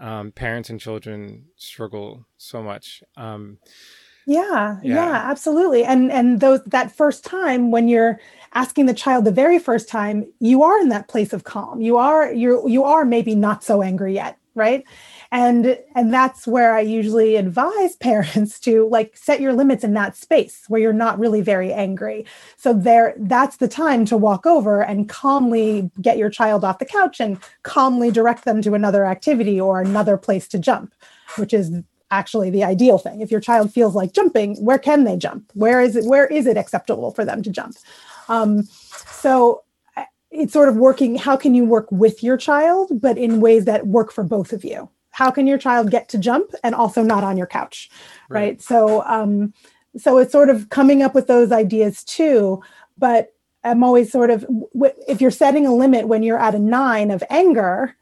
um, 0.00 0.32
parents 0.32 0.70
and 0.70 0.80
children 0.80 1.44
struggle 1.56 2.26
so 2.38 2.62
much. 2.62 3.02
Um, 3.16 3.58
yeah, 4.26 4.78
yeah, 4.82 4.94
yeah, 4.94 5.12
absolutely. 5.30 5.84
And 5.84 6.10
and 6.10 6.40
those 6.40 6.62
that 6.64 6.92
first 6.92 7.24
time 7.24 7.70
when 7.70 7.88
you're 7.88 8.18
asking 8.54 8.86
the 8.86 8.94
child 8.94 9.24
the 9.24 9.32
very 9.32 9.58
first 9.58 9.88
time, 9.88 10.26
you 10.40 10.62
are 10.62 10.80
in 10.80 10.88
that 10.88 11.08
place 11.08 11.32
of 11.32 11.44
calm. 11.44 11.80
You 11.80 11.96
are 11.96 12.32
you 12.32 12.66
you 12.68 12.84
are 12.84 13.04
maybe 13.04 13.34
not 13.34 13.62
so 13.62 13.82
angry 13.82 14.14
yet, 14.14 14.38
right? 14.54 14.84
And 15.32 15.78
and 15.94 16.12
that's 16.12 16.46
where 16.46 16.74
i 16.74 16.80
usually 16.80 17.36
advise 17.36 17.96
parents 18.00 18.58
to 18.60 18.88
like 18.88 19.16
set 19.16 19.40
your 19.40 19.52
limits 19.52 19.84
in 19.84 19.94
that 19.94 20.16
space 20.16 20.64
where 20.68 20.80
you're 20.80 20.92
not 20.92 21.18
really 21.18 21.40
very 21.40 21.72
angry. 21.72 22.24
So 22.56 22.72
there 22.72 23.14
that's 23.18 23.56
the 23.56 23.68
time 23.68 24.04
to 24.06 24.16
walk 24.16 24.46
over 24.46 24.82
and 24.82 25.08
calmly 25.08 25.90
get 26.00 26.18
your 26.18 26.30
child 26.30 26.64
off 26.64 26.78
the 26.78 26.84
couch 26.84 27.20
and 27.20 27.38
calmly 27.62 28.10
direct 28.10 28.44
them 28.44 28.62
to 28.62 28.74
another 28.74 29.04
activity 29.04 29.60
or 29.60 29.80
another 29.80 30.16
place 30.16 30.48
to 30.48 30.58
jump 30.58 30.94
which 31.36 31.54
is 31.54 31.72
actually 32.10 32.50
the 32.50 32.64
ideal 32.64 32.98
thing. 32.98 33.20
If 33.20 33.30
your 33.30 33.40
child 33.40 33.72
feels 33.72 33.94
like 33.94 34.12
jumping 34.12 34.56
where 34.56 34.78
can 34.78 35.04
they 35.04 35.16
jump? 35.16 35.50
Where 35.54 35.80
is 35.80 35.96
it 35.96 36.04
where 36.04 36.26
is 36.26 36.46
it 36.46 36.56
acceptable 36.56 37.12
for 37.12 37.24
them 37.24 37.42
to 37.42 37.50
jump? 37.50 37.76
Um, 38.28 38.64
so 38.64 39.62
uh, 39.96 40.04
it's 40.30 40.52
sort 40.52 40.68
of 40.68 40.76
working 40.76 41.16
how 41.16 41.36
can 41.36 41.54
you 41.54 41.64
work 41.64 41.90
with 41.90 42.22
your 42.22 42.36
child 42.36 42.90
but 43.00 43.18
in 43.18 43.40
ways 43.40 43.64
that 43.64 43.86
work 43.86 44.12
for 44.12 44.24
both 44.24 44.52
of 44.52 44.64
you 44.64 44.88
how 45.20 45.30
can 45.30 45.46
your 45.46 45.58
child 45.58 45.90
get 45.90 46.08
to 46.08 46.16
jump 46.16 46.50
and 46.64 46.74
also 46.74 47.02
not 47.02 47.22
on 47.22 47.36
your 47.36 47.46
couch 47.46 47.90
right, 48.30 48.40
right? 48.40 48.62
so 48.62 49.04
um 49.04 49.52
so 49.98 50.16
it's 50.16 50.32
sort 50.32 50.48
of 50.48 50.70
coming 50.70 51.02
up 51.02 51.14
with 51.14 51.26
those 51.26 51.52
ideas 51.52 52.02
too 52.02 52.62
but 52.96 53.34
i'm 53.62 53.84
always 53.84 54.10
sort 54.10 54.30
of 54.30 54.46
if 55.06 55.20
you're 55.20 55.30
setting 55.30 55.66
a 55.66 55.74
limit 55.74 56.08
when 56.08 56.22
you're 56.22 56.38
at 56.38 56.54
a 56.54 56.58
nine 56.58 57.10
of 57.10 57.22
anger 57.28 57.94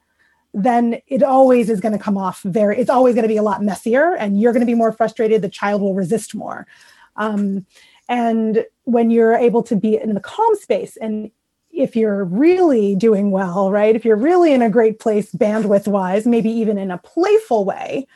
then 0.55 1.01
it 1.09 1.25
always 1.25 1.69
is 1.69 1.81
going 1.81 1.93
to 1.93 1.99
come 1.99 2.17
off 2.17 2.41
very 2.43 2.79
it's 2.79 2.89
always 2.89 3.17
going 3.17 3.25
to 3.25 3.35
be 3.35 3.37
a 3.37 3.43
lot 3.43 3.65
messier 3.65 4.15
and 4.15 4.41
you're 4.41 4.53
going 4.53 4.67
to 4.67 4.73
be 4.75 4.83
more 4.83 4.93
frustrated 4.93 5.43
the 5.43 5.49
child 5.49 5.83
will 5.83 5.95
resist 5.95 6.37
more 6.37 6.69
um, 7.17 7.67
and 8.09 8.65
when 8.85 9.11
you're 9.11 9.35
able 9.35 9.65
to 9.65 9.75
be 9.75 9.97
in 9.97 10.15
the 10.15 10.21
calm 10.21 10.55
space 10.55 10.97
and 10.97 11.33
if 11.79 11.95
you're 11.95 12.25
really 12.25 12.97
doing 12.97 13.31
well, 13.31 13.71
right? 13.71 13.95
If 13.95 14.05
you're 14.05 14.17
really 14.17 14.53
in 14.53 14.63
a 14.63 14.69
great 14.69 14.99
place 14.99 15.33
bandwidth 15.33 15.87
wise, 15.87 16.27
maybe 16.27 16.51
even 16.51 16.77
in 16.77 16.91
a 16.91 16.99
playful 16.99 17.65
way, 17.65 18.07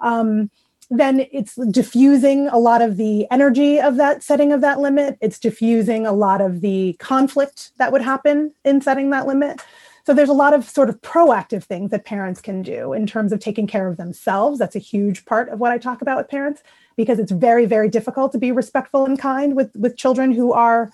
um, 0.00 0.50
then 0.90 1.26
it's 1.30 1.54
diffusing 1.70 2.48
a 2.48 2.58
lot 2.58 2.82
of 2.82 2.96
the 2.96 3.26
energy 3.30 3.78
of 3.78 3.96
that 3.96 4.22
setting 4.22 4.52
of 4.52 4.62
that 4.62 4.80
limit. 4.80 5.18
It's 5.20 5.38
diffusing 5.38 6.06
a 6.06 6.12
lot 6.12 6.40
of 6.40 6.62
the 6.62 6.96
conflict 6.98 7.72
that 7.76 7.92
would 7.92 8.02
happen 8.02 8.52
in 8.64 8.80
setting 8.80 9.10
that 9.10 9.26
limit. 9.26 9.60
So 10.06 10.14
there's 10.14 10.30
a 10.30 10.32
lot 10.34 10.54
of 10.54 10.68
sort 10.68 10.88
of 10.88 11.00
proactive 11.02 11.62
things 11.62 11.90
that 11.90 12.06
parents 12.06 12.40
can 12.40 12.62
do 12.62 12.92
in 12.94 13.06
terms 13.06 13.32
of 13.32 13.38
taking 13.38 13.66
care 13.66 13.86
of 13.86 13.98
themselves. 13.98 14.58
That's 14.58 14.74
a 14.74 14.80
huge 14.80 15.26
part 15.26 15.50
of 15.50 15.60
what 15.60 15.70
I 15.70 15.78
talk 15.78 16.02
about 16.02 16.16
with 16.16 16.28
parents 16.28 16.62
because 16.96 17.18
it's 17.18 17.30
very, 17.30 17.66
very 17.66 17.88
difficult 17.88 18.32
to 18.32 18.38
be 18.38 18.50
respectful 18.50 19.04
and 19.04 19.18
kind 19.18 19.54
with 19.54 19.70
with 19.76 19.96
children 19.96 20.32
who 20.32 20.52
are 20.52 20.90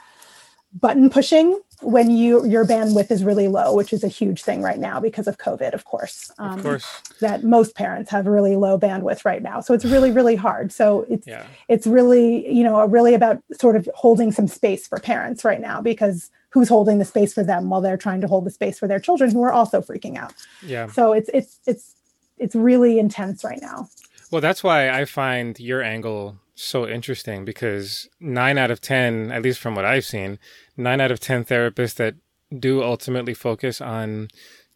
button 0.81 1.11
pushing 1.11 1.59
when 1.83 2.11
you 2.11 2.47
your 2.47 2.65
bandwidth 2.65 3.11
is 3.11 3.23
really 3.23 3.49
low, 3.49 3.75
which 3.75 3.93
is 3.93 4.03
a 4.03 4.09
huge 4.09 4.43
thing 4.43 4.63
right 4.63 4.79
now 4.79 4.99
because 4.99 5.27
of 5.27 5.39
COVID, 5.39 5.73
of 5.73 5.85
course. 5.85 6.31
Um, 6.39 6.59
of 6.59 6.63
course. 6.63 7.03
That 7.21 7.45
most 7.45 7.75
parents 7.75 8.11
have 8.11 8.27
really 8.27 8.57
low 8.57 8.79
bandwidth 8.79 9.25
right 9.25 9.43
now, 9.43 9.61
so 9.61 9.75
it's 9.75 9.85
really 9.85 10.11
really 10.11 10.37
hard. 10.37 10.73
So 10.73 11.07
it's 11.09 11.27
yeah. 11.27 11.47
it's 11.69 11.87
really 11.87 12.51
you 12.53 12.65
know 12.65 12.85
really 12.87 13.15
about 13.15 13.43
sort 13.53 13.77
of 13.77 13.89
holding 13.95 14.33
some 14.33 14.49
space 14.49 14.87
for 14.87 14.99
parents 14.99 15.45
right 15.45 15.61
now 15.61 15.81
because 15.81 16.31
who's 16.51 16.69
holding 16.69 16.99
the 16.99 17.05
space 17.05 17.35
for 17.35 17.45
them 17.45 17.69
while 17.69 17.83
they're 17.83 17.99
trying 17.99 18.21
to 18.23 18.27
hold 18.27 18.47
the 18.47 18.51
space 18.51 18.79
for 18.79 18.89
their 18.89 19.01
children 19.01 19.31
who 19.31 19.43
are 19.43 19.53
also 19.53 19.83
freaking 19.83 20.17
out. 20.17 20.33
Yeah. 20.63 20.87
So 20.89 21.13
it's 21.13 21.29
it's 21.35 21.61
it's 21.67 21.95
it's 22.39 22.55
really 22.55 22.99
intense 22.99 23.45
right 23.45 23.61
now. 23.61 23.89
Well, 24.31 24.41
that's 24.41 24.65
why 24.65 24.91
I 24.91 25.05
find 25.05 25.59
your 25.61 25.83
angle 25.83 26.39
so 26.57 26.89
interesting 26.89 27.45
because 27.45 28.09
nine 28.19 28.59
out 28.59 28.71
of 28.71 28.81
10, 28.81 29.31
at 29.31 29.43
least 29.43 29.61
from 29.61 29.75
what 29.75 29.85
I've 29.85 30.05
seen, 30.05 30.39
nine 30.77 31.01
out 31.01 31.11
of 31.11 31.21
10 31.21 31.45
therapists 31.45 31.95
that 31.97 32.15
do 32.59 32.83
ultimately 32.83 33.35
focus 33.35 33.81
on 33.81 34.29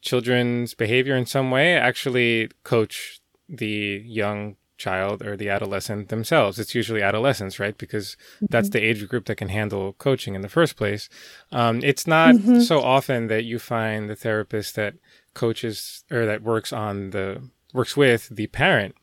children's 0.02 0.75
behavior 0.75 1.16
in 1.16 1.26
some 1.26 1.50
way 1.50 1.75
actually 1.75 2.50
coach 2.64 3.20
the 3.49 4.02
young 4.06 4.56
child 4.78 5.22
or 5.22 5.37
the 5.37 5.49
adolescent 5.49 6.08
themselves. 6.08 6.58
It's 6.58 6.75
usually 6.75 7.02
adolescents, 7.02 7.58
right? 7.58 7.76
Because 7.76 8.16
mm-hmm. 8.37 8.46
that's 8.49 8.70
the 8.70 8.80
age 8.80 9.06
group 9.08 9.26
that 9.26 9.37
can 9.37 9.49
handle 9.49 9.92
coaching 9.94 10.34
in 10.34 10.40
the 10.40 10.49
first 10.49 10.76
place. 10.76 11.08
Um, 11.52 11.80
it's 11.82 12.06
not 12.06 12.34
mm-hmm. 12.34 12.60
so 12.60 12.80
often 12.80 13.28
that 13.28 13.44
you 13.44 13.58
find 13.58 14.08
the 14.08 14.16
therapist 14.16 14.75
that 14.76 14.94
coaches 15.34 16.04
or 16.10 16.26
that 16.26 16.42
works 16.42 16.72
on 16.72 17.10
the 17.10 17.42
works 17.72 17.96
with 17.96 18.28
the 18.30 18.49
parent 18.49 18.96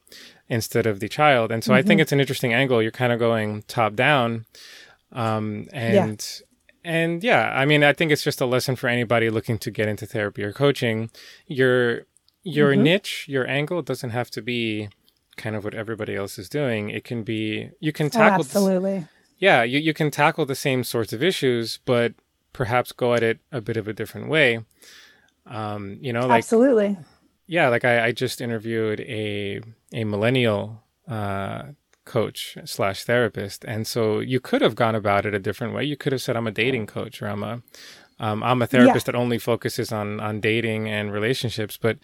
instead 0.50 0.86
of 0.86 1.00
the 1.00 1.10
child. 1.10 1.52
And 1.52 1.64
so 1.64 1.72
mm-hmm. 1.72 1.78
I 1.78 1.82
think 1.82 1.98
mm-hmm. 1.98 2.02
it's 2.02 2.12
an 2.12 2.20
interesting 2.20 2.54
angle. 2.54 2.82
You're 2.82 2.92
kind 2.92 3.12
of 3.12 3.20
going 3.20 3.64
top 3.64 3.96
down. 3.96 4.46
Um, 5.12 5.68
and, 5.74 6.44
yeah. 6.84 6.92
and 6.92 7.24
yeah, 7.24 7.52
I 7.54 7.66
mean, 7.66 7.84
I 7.84 7.94
think 7.94 8.12
it's 8.12 8.24
just 8.24 8.42
a 8.42 8.46
lesson 8.46 8.76
for 8.76 8.88
anybody 8.88 9.30
looking 9.30 9.58
to 9.60 9.72
get 9.72 9.88
into 9.88 10.06
therapy 10.06 10.44
or 10.44 10.54
coaching. 10.54 11.10
Your, 11.48 12.04
your 12.44 12.72
mm-hmm. 12.72 12.84
niche, 12.84 13.26
your 13.28 13.48
angle 13.48 13.82
doesn't 13.82 14.12
have 14.12 14.30
to 14.32 14.42
be 14.42 14.90
kind 15.36 15.56
of 15.56 15.64
what 15.64 15.74
everybody 15.74 16.16
else 16.16 16.40
is 16.40 16.50
doing. 16.50 16.90
It 16.90 17.04
can 17.04 17.24
be, 17.24 17.70
you 17.80 17.92
can 17.92 18.08
oh, 18.08 18.10
tackle, 18.10 18.38
oh, 18.38 18.46
absolutely. 18.46 19.06
Yeah, 19.38 19.64
you, 19.64 19.80
you 19.80 19.94
can 19.94 20.12
tackle 20.12 20.46
the 20.46 20.56
same 20.56 20.84
sorts 20.84 21.14
of 21.14 21.22
issues, 21.22 21.80
but 21.86 22.14
perhaps 22.54 22.92
go 22.92 23.14
at 23.14 23.22
it 23.22 23.40
a 23.52 23.62
bit 23.62 23.78
of 23.78 23.88
a 23.88 23.94
different 23.94 24.30
way. 24.30 24.66
Um, 25.46 25.98
you 26.02 26.12
know, 26.12 26.26
like, 26.26 26.40
absolutely 26.40 26.98
yeah, 27.48 27.70
like 27.70 27.86
I, 27.86 28.08
I 28.08 28.12
just 28.12 28.42
interviewed 28.42 29.00
a 29.02 29.62
a 29.94 30.04
millennial 30.04 30.84
uh, 31.08 31.64
coach 32.06 32.58
slash 32.66 33.04
therapist, 33.06 33.64
and 33.66 33.88
so 33.88 34.20
you 34.20 34.40
could 34.40 34.62
have 34.62 34.76
gone 34.76 34.96
about 34.96 35.26
it 35.26 35.34
a 35.34 35.40
different 35.40 35.74
way. 35.74 35.84
You 35.86 35.96
could 35.96 36.12
have 36.12 36.22
said, 36.22 36.36
"I'm 36.36 36.48
a 36.48 36.52
dating 36.52 36.88
coach," 36.88 37.22
or 37.22 37.28
"I'm 37.28 37.44
a 37.44 37.62
um, 38.20 38.44
I'm 38.44 38.62
a 38.62 38.68
therapist 38.68 39.08
yeah. 39.08 39.12
that 39.14 39.18
only 39.18 39.40
focuses 39.40 39.92
on 39.92 40.20
on 40.20 40.42
dating 40.42 40.90
and 40.90 41.12
relationships," 41.12 41.78
but 41.78 41.98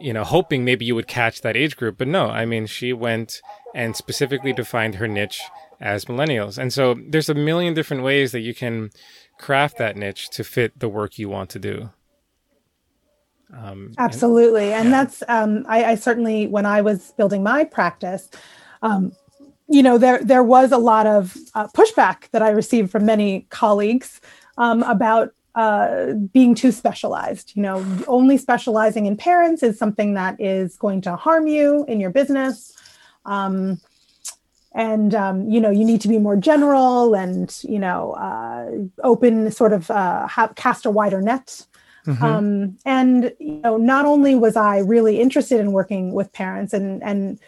you 0.00 0.12
know, 0.12 0.24
hoping 0.24 0.64
maybe 0.64 0.84
you 0.84 0.96
would 0.96 1.06
catch 1.06 1.42
that 1.42 1.56
age 1.56 1.76
group. 1.76 1.96
But 1.98 2.08
no, 2.08 2.26
I 2.26 2.44
mean, 2.44 2.66
she 2.66 2.92
went 2.92 3.40
and 3.76 3.94
specifically 3.94 4.52
defined 4.52 4.96
her 4.96 5.06
niche 5.06 5.40
as 5.80 6.06
millennials, 6.06 6.58
and 6.58 6.72
so 6.72 6.96
there's 7.08 7.28
a 7.28 7.34
million 7.34 7.74
different 7.74 8.02
ways 8.02 8.32
that 8.32 8.40
you 8.40 8.54
can 8.54 8.90
craft 9.38 9.78
that 9.78 9.96
niche 9.96 10.30
to 10.30 10.42
fit 10.42 10.78
the 10.78 10.88
work 10.88 11.18
you 11.18 11.28
want 11.28 11.50
to 11.50 11.58
do. 11.58 11.90
Um, 13.62 13.92
Absolutely. 13.98 14.72
And, 14.72 14.74
and 14.74 14.90
yeah. 14.90 15.04
that's, 15.04 15.22
um, 15.28 15.64
I, 15.68 15.84
I, 15.84 15.94
certainly, 15.94 16.46
when 16.46 16.66
I 16.66 16.80
was 16.80 17.12
building 17.16 17.42
my 17.42 17.64
practice, 17.64 18.28
um, 18.82 19.12
you 19.68 19.82
know, 19.82 19.96
there, 19.98 20.22
there 20.22 20.42
was 20.42 20.72
a 20.72 20.78
lot 20.78 21.06
of 21.06 21.36
uh, 21.54 21.68
pushback 21.68 22.30
that 22.32 22.42
I 22.42 22.50
received 22.50 22.90
from 22.90 23.06
many 23.06 23.46
colleagues 23.50 24.20
um, 24.58 24.82
about 24.82 25.32
uh, 25.54 26.12
being 26.32 26.54
too 26.54 26.72
specialized. 26.72 27.52
You 27.54 27.62
know, 27.62 27.86
only 28.06 28.36
specializing 28.36 29.06
in 29.06 29.16
parents 29.16 29.62
is 29.62 29.78
something 29.78 30.14
that 30.14 30.40
is 30.40 30.76
going 30.76 31.00
to 31.02 31.16
harm 31.16 31.46
you 31.46 31.84
in 31.86 32.00
your 32.00 32.10
business. 32.10 32.76
Um, 33.24 33.80
and 34.74 35.14
um, 35.14 35.48
you 35.48 35.60
know 35.60 35.70
you 35.70 35.84
need 35.84 36.00
to 36.00 36.08
be 36.08 36.18
more 36.18 36.36
general 36.36 37.14
and 37.14 37.58
you 37.62 37.78
know 37.78 38.12
uh, 38.12 38.70
open 39.06 39.50
sort 39.50 39.72
of 39.72 39.90
uh, 39.90 40.26
have, 40.26 40.54
cast 40.56 40.84
a 40.84 40.90
wider 40.90 41.20
net 41.20 41.64
Mm-hmm. 42.06 42.24
Um, 42.24 42.78
and 42.84 43.32
you 43.38 43.60
know, 43.62 43.76
not 43.76 44.04
only 44.04 44.34
was 44.34 44.56
I 44.56 44.78
really 44.78 45.20
interested 45.20 45.60
in 45.60 45.72
working 45.72 46.12
with 46.12 46.32
parents, 46.32 46.72
and 46.72 47.02
and 47.02 47.38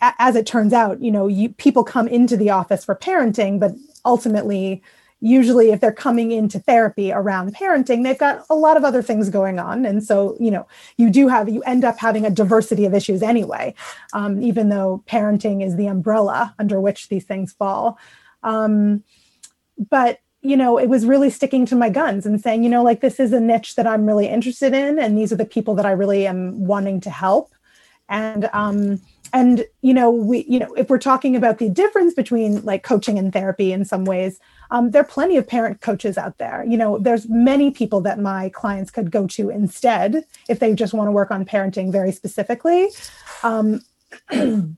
a- 0.00 0.14
as 0.18 0.36
it 0.36 0.46
turns 0.46 0.72
out, 0.72 1.02
you 1.02 1.10
know, 1.10 1.26
you, 1.26 1.50
people 1.50 1.84
come 1.84 2.08
into 2.08 2.36
the 2.36 2.50
office 2.50 2.84
for 2.84 2.94
parenting, 2.94 3.60
but 3.60 3.72
ultimately, 4.04 4.82
usually, 5.20 5.70
if 5.70 5.80
they're 5.80 5.92
coming 5.92 6.32
into 6.32 6.58
therapy 6.58 7.12
around 7.12 7.54
parenting, 7.54 8.02
they've 8.02 8.18
got 8.18 8.44
a 8.48 8.54
lot 8.54 8.78
of 8.78 8.84
other 8.84 9.02
things 9.02 9.28
going 9.28 9.58
on, 9.58 9.84
and 9.84 10.02
so 10.02 10.34
you 10.40 10.50
know, 10.50 10.66
you 10.96 11.10
do 11.10 11.28
have 11.28 11.48
you 11.48 11.62
end 11.62 11.84
up 11.84 11.98
having 11.98 12.24
a 12.24 12.30
diversity 12.30 12.86
of 12.86 12.94
issues 12.94 13.22
anyway, 13.22 13.74
um, 14.14 14.42
even 14.42 14.70
though 14.70 15.04
parenting 15.06 15.62
is 15.62 15.76
the 15.76 15.86
umbrella 15.86 16.54
under 16.58 16.80
which 16.80 17.08
these 17.08 17.24
things 17.24 17.52
fall. 17.52 17.98
Um, 18.42 19.04
but 19.90 20.20
you 20.42 20.56
know, 20.56 20.78
it 20.78 20.88
was 20.88 21.04
really 21.04 21.30
sticking 21.30 21.66
to 21.66 21.76
my 21.76 21.90
guns 21.90 22.24
and 22.24 22.40
saying, 22.40 22.62
you 22.62 22.70
know, 22.70 22.82
like 22.82 23.00
this 23.00 23.20
is 23.20 23.32
a 23.32 23.40
niche 23.40 23.74
that 23.74 23.86
I'm 23.86 24.06
really 24.06 24.26
interested 24.26 24.72
in, 24.72 24.98
and 24.98 25.16
these 25.16 25.32
are 25.32 25.36
the 25.36 25.44
people 25.44 25.74
that 25.74 25.86
I 25.86 25.92
really 25.92 26.26
am 26.26 26.66
wanting 26.66 27.00
to 27.02 27.10
help. 27.10 27.52
And 28.08 28.48
um, 28.52 29.00
and 29.32 29.64
you 29.82 29.94
know 29.94 30.10
we 30.10 30.44
you 30.48 30.58
know 30.58 30.72
if 30.74 30.88
we're 30.88 30.98
talking 30.98 31.36
about 31.36 31.58
the 31.58 31.68
difference 31.68 32.14
between 32.14 32.62
like 32.64 32.82
coaching 32.82 33.18
and 33.18 33.32
therapy 33.32 33.72
in 33.72 33.84
some 33.84 34.04
ways 34.04 34.40
um, 34.70 34.90
there 34.90 35.02
are 35.02 35.06
plenty 35.06 35.36
of 35.36 35.46
parent 35.46 35.80
coaches 35.80 36.18
out 36.18 36.38
there 36.38 36.64
you 36.66 36.76
know 36.76 36.98
there's 36.98 37.28
many 37.28 37.70
people 37.70 38.00
that 38.00 38.18
my 38.18 38.48
clients 38.50 38.90
could 38.90 39.10
go 39.10 39.26
to 39.26 39.50
instead 39.50 40.24
if 40.48 40.58
they 40.58 40.74
just 40.74 40.94
want 40.94 41.08
to 41.08 41.12
work 41.12 41.30
on 41.30 41.44
parenting 41.44 41.92
very 41.92 42.12
specifically 42.12 42.88
um, 43.42 43.80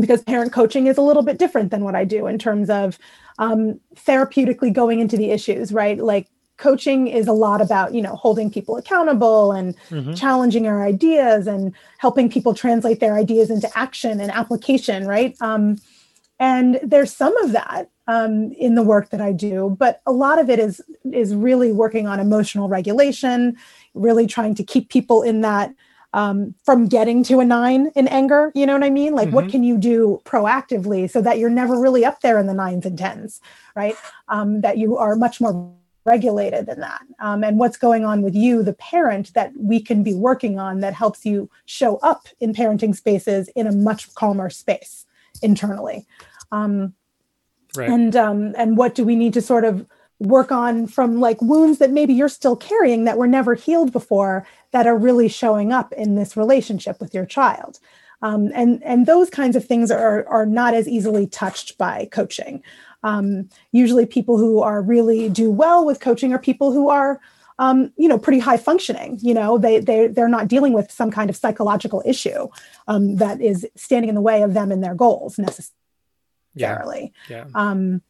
because 0.00 0.22
parent 0.22 0.52
coaching 0.52 0.86
is 0.86 0.96
a 0.96 1.02
little 1.02 1.22
bit 1.22 1.38
different 1.38 1.70
than 1.70 1.84
what 1.84 1.94
i 1.94 2.04
do 2.04 2.26
in 2.26 2.38
terms 2.38 2.70
of 2.70 2.98
um, 3.38 3.80
therapeutically 3.94 4.72
going 4.72 5.00
into 5.00 5.16
the 5.16 5.30
issues 5.30 5.72
right 5.72 5.98
like 5.98 6.28
coaching 6.56 7.08
is 7.08 7.26
a 7.26 7.32
lot 7.32 7.60
about 7.60 7.94
you 7.94 8.00
know 8.00 8.14
holding 8.14 8.50
people 8.50 8.76
accountable 8.76 9.52
and 9.52 9.76
mm-hmm. 9.88 10.14
challenging 10.14 10.66
our 10.66 10.84
ideas 10.84 11.46
and 11.46 11.74
helping 11.98 12.30
people 12.30 12.54
translate 12.54 13.00
their 13.00 13.16
ideas 13.16 13.50
into 13.50 13.68
action 13.76 14.20
and 14.20 14.30
application 14.30 15.06
right 15.06 15.34
um, 15.40 15.76
and 16.38 16.78
there's 16.82 17.14
some 17.14 17.36
of 17.38 17.52
that 17.52 17.88
um, 18.06 18.52
in 18.52 18.74
the 18.74 18.82
work 18.82 19.10
that 19.10 19.20
i 19.20 19.32
do 19.32 19.74
but 19.78 20.00
a 20.06 20.12
lot 20.12 20.38
of 20.38 20.50
it 20.50 20.58
is 20.58 20.80
is 21.12 21.34
really 21.34 21.72
working 21.72 22.06
on 22.06 22.20
emotional 22.20 22.68
regulation 22.68 23.56
really 23.94 24.26
trying 24.26 24.54
to 24.54 24.62
keep 24.62 24.88
people 24.88 25.22
in 25.22 25.40
that 25.40 25.74
um, 26.12 26.54
from 26.64 26.88
getting 26.88 27.22
to 27.24 27.40
a 27.40 27.44
nine 27.44 27.90
in 27.94 28.08
anger 28.08 28.52
you 28.54 28.66
know 28.66 28.74
what 28.74 28.84
i 28.84 28.90
mean 28.90 29.14
like 29.14 29.28
mm-hmm. 29.28 29.36
what 29.36 29.48
can 29.48 29.62
you 29.62 29.78
do 29.78 30.20
proactively 30.24 31.10
so 31.10 31.20
that 31.20 31.38
you're 31.38 31.50
never 31.50 31.78
really 31.78 32.04
up 32.04 32.20
there 32.20 32.38
in 32.38 32.46
the 32.46 32.54
nines 32.54 32.86
and 32.86 32.98
tens 32.98 33.40
right 33.74 33.96
um, 34.28 34.60
that 34.60 34.78
you 34.78 34.96
are 34.96 35.16
much 35.16 35.40
more 35.40 35.72
regulated 36.04 36.66
than 36.66 36.80
that 36.80 37.02
um, 37.20 37.44
and 37.44 37.58
what's 37.58 37.76
going 37.76 38.04
on 38.04 38.22
with 38.22 38.34
you 38.34 38.62
the 38.62 38.72
parent 38.74 39.32
that 39.34 39.52
we 39.56 39.80
can 39.80 40.02
be 40.02 40.14
working 40.14 40.58
on 40.58 40.80
that 40.80 40.94
helps 40.94 41.24
you 41.24 41.48
show 41.66 41.96
up 41.98 42.26
in 42.40 42.52
parenting 42.52 42.94
spaces 42.94 43.48
in 43.54 43.66
a 43.66 43.72
much 43.72 44.12
calmer 44.14 44.50
space 44.50 45.06
internally 45.42 46.04
um, 46.50 46.92
right. 47.76 47.88
and 47.88 48.16
um, 48.16 48.52
and 48.56 48.76
what 48.76 48.94
do 48.94 49.04
we 49.04 49.16
need 49.16 49.32
to 49.32 49.40
sort 49.40 49.64
of 49.64 49.86
work 50.18 50.52
on 50.52 50.86
from 50.86 51.18
like 51.18 51.40
wounds 51.42 51.78
that 51.78 51.90
maybe 51.90 52.14
you're 52.14 52.28
still 52.28 52.56
carrying 52.56 53.04
that 53.04 53.18
were 53.18 53.26
never 53.26 53.54
healed 53.54 53.92
before 53.92 54.46
that 54.72 54.86
are 54.86 54.96
really 54.96 55.28
showing 55.28 55.72
up 55.72 55.92
in 55.92 56.16
this 56.16 56.36
relationship 56.36 57.00
with 57.00 57.14
your 57.14 57.26
child 57.26 57.78
um, 58.22 58.50
and 58.54 58.82
and 58.82 59.06
those 59.06 59.30
kinds 59.30 59.56
of 59.56 59.64
things 59.64 59.90
are 59.90 60.26
are 60.28 60.46
not 60.46 60.74
as 60.74 60.88
easily 60.88 61.26
touched 61.26 61.78
by 61.78 62.08
coaching 62.12 62.62
um, 63.02 63.48
usually, 63.72 64.06
people 64.06 64.38
who 64.38 64.60
are 64.60 64.80
really 64.80 65.28
do 65.28 65.50
well 65.50 65.84
with 65.84 66.00
coaching 66.00 66.32
are 66.32 66.38
people 66.38 66.72
who 66.72 66.88
are, 66.88 67.20
um, 67.58 67.92
you 67.96 68.08
know, 68.08 68.18
pretty 68.18 68.38
high 68.38 68.56
functioning. 68.56 69.18
You 69.20 69.34
know, 69.34 69.58
they 69.58 69.80
they 69.80 70.06
they're 70.06 70.28
not 70.28 70.48
dealing 70.48 70.72
with 70.72 70.90
some 70.90 71.10
kind 71.10 71.28
of 71.28 71.36
psychological 71.36 72.02
issue 72.06 72.48
um, 72.88 73.16
that 73.16 73.40
is 73.40 73.66
standing 73.76 74.08
in 74.08 74.14
the 74.14 74.20
way 74.20 74.42
of 74.42 74.54
them 74.54 74.70
and 74.70 74.82
their 74.82 74.94
goals 74.94 75.38
necessarily. 75.38 75.72
Yeah. 76.54 77.10
yeah. 77.28 77.44
Um, 77.54 78.02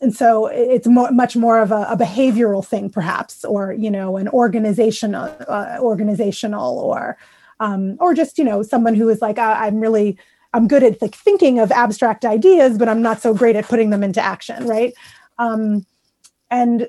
and 0.00 0.14
so 0.14 0.46
it's 0.46 0.86
more, 0.86 1.10
much 1.10 1.36
more 1.36 1.60
of 1.60 1.72
a, 1.72 1.86
a, 1.90 1.96
behavioral 1.96 2.64
thing, 2.64 2.88
perhaps, 2.88 3.44
or 3.44 3.72
you 3.74 3.90
know, 3.90 4.16
an 4.16 4.28
organizational, 4.28 5.34
uh, 5.46 5.76
organizational, 5.78 6.78
or 6.78 7.18
um, 7.60 7.96
or 8.00 8.14
just 8.14 8.38
you 8.38 8.44
know, 8.44 8.62
someone 8.62 8.94
who 8.94 9.08
is 9.08 9.20
like, 9.20 9.38
I'm 9.38 9.78
really 9.78 10.18
I'm 10.52 10.66
good 10.66 10.82
at 10.82 11.00
like 11.00 11.14
thinking 11.14 11.58
of 11.58 11.70
abstract 11.70 12.24
ideas, 12.24 12.78
but 12.78 12.88
I'm 12.88 13.02
not 13.02 13.20
so 13.20 13.34
great 13.34 13.56
at 13.56 13.66
putting 13.66 13.90
them 13.90 14.02
into 14.02 14.20
action, 14.20 14.66
right? 14.66 14.94
Um, 15.38 15.86
and 16.50 16.88